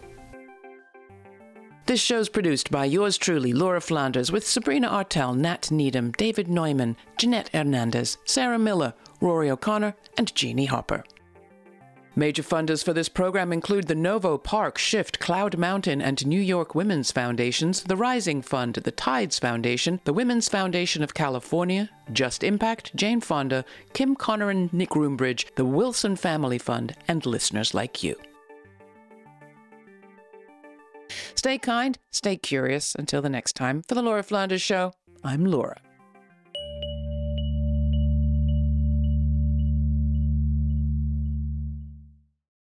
This 1.85 1.99
show's 1.99 2.29
produced 2.29 2.69
by 2.69 2.85
yours 2.85 3.17
truly, 3.17 3.51
Laura 3.51 3.81
Flanders, 3.81 4.31
with 4.31 4.45
Sabrina 4.45 4.87
Artel, 4.87 5.33
Nat 5.33 5.71
Needham, 5.71 6.11
David 6.11 6.47
Neumann, 6.47 6.95
Jeanette 7.17 7.49
Hernandez, 7.51 8.19
Sarah 8.25 8.59
Miller, 8.59 8.93
Rory 9.19 9.49
O'Connor, 9.49 9.95
and 10.15 10.33
Jeannie 10.35 10.67
Hopper. 10.67 11.03
Major 12.15 12.43
funders 12.43 12.83
for 12.83 12.91
this 12.91 13.07
program 13.07 13.53
include 13.53 13.87
the 13.87 13.95
Novo 13.95 14.37
Park, 14.37 14.77
Shift, 14.77 15.19
Cloud 15.19 15.57
Mountain, 15.57 16.01
and 16.01 16.25
New 16.25 16.41
York 16.41 16.73
Women's 16.75 17.11
Foundations, 17.11 17.83
the 17.83 17.95
Rising 17.95 18.41
Fund, 18.41 18.75
the 18.75 18.91
Tides 18.91 19.39
Foundation, 19.39 20.01
the 20.03 20.13
Women's 20.13 20.49
Foundation 20.49 21.03
of 21.03 21.13
California, 21.13 21.89
Just 22.11 22.43
Impact, 22.43 22.95
Jane 22.95 23.21
Fonda, 23.21 23.63
Kim 23.93 24.15
Connor 24.15 24.49
and 24.49 24.73
Nick 24.73 24.89
Roombridge, 24.89 25.53
the 25.55 25.65
Wilson 25.65 26.15
Family 26.15 26.57
Fund, 26.57 26.95
and 27.07 27.25
listeners 27.25 27.73
like 27.73 28.03
you. 28.03 28.15
Stay 31.35 31.57
kind, 31.57 31.97
stay 32.11 32.35
curious. 32.35 32.95
Until 32.95 33.21
the 33.21 33.29
next 33.29 33.53
time, 33.53 33.83
for 33.87 33.95
the 33.95 34.01
Laura 34.01 34.23
Flanders 34.23 34.61
Show, 34.61 34.93
I'm 35.23 35.45
Laura. 35.45 35.79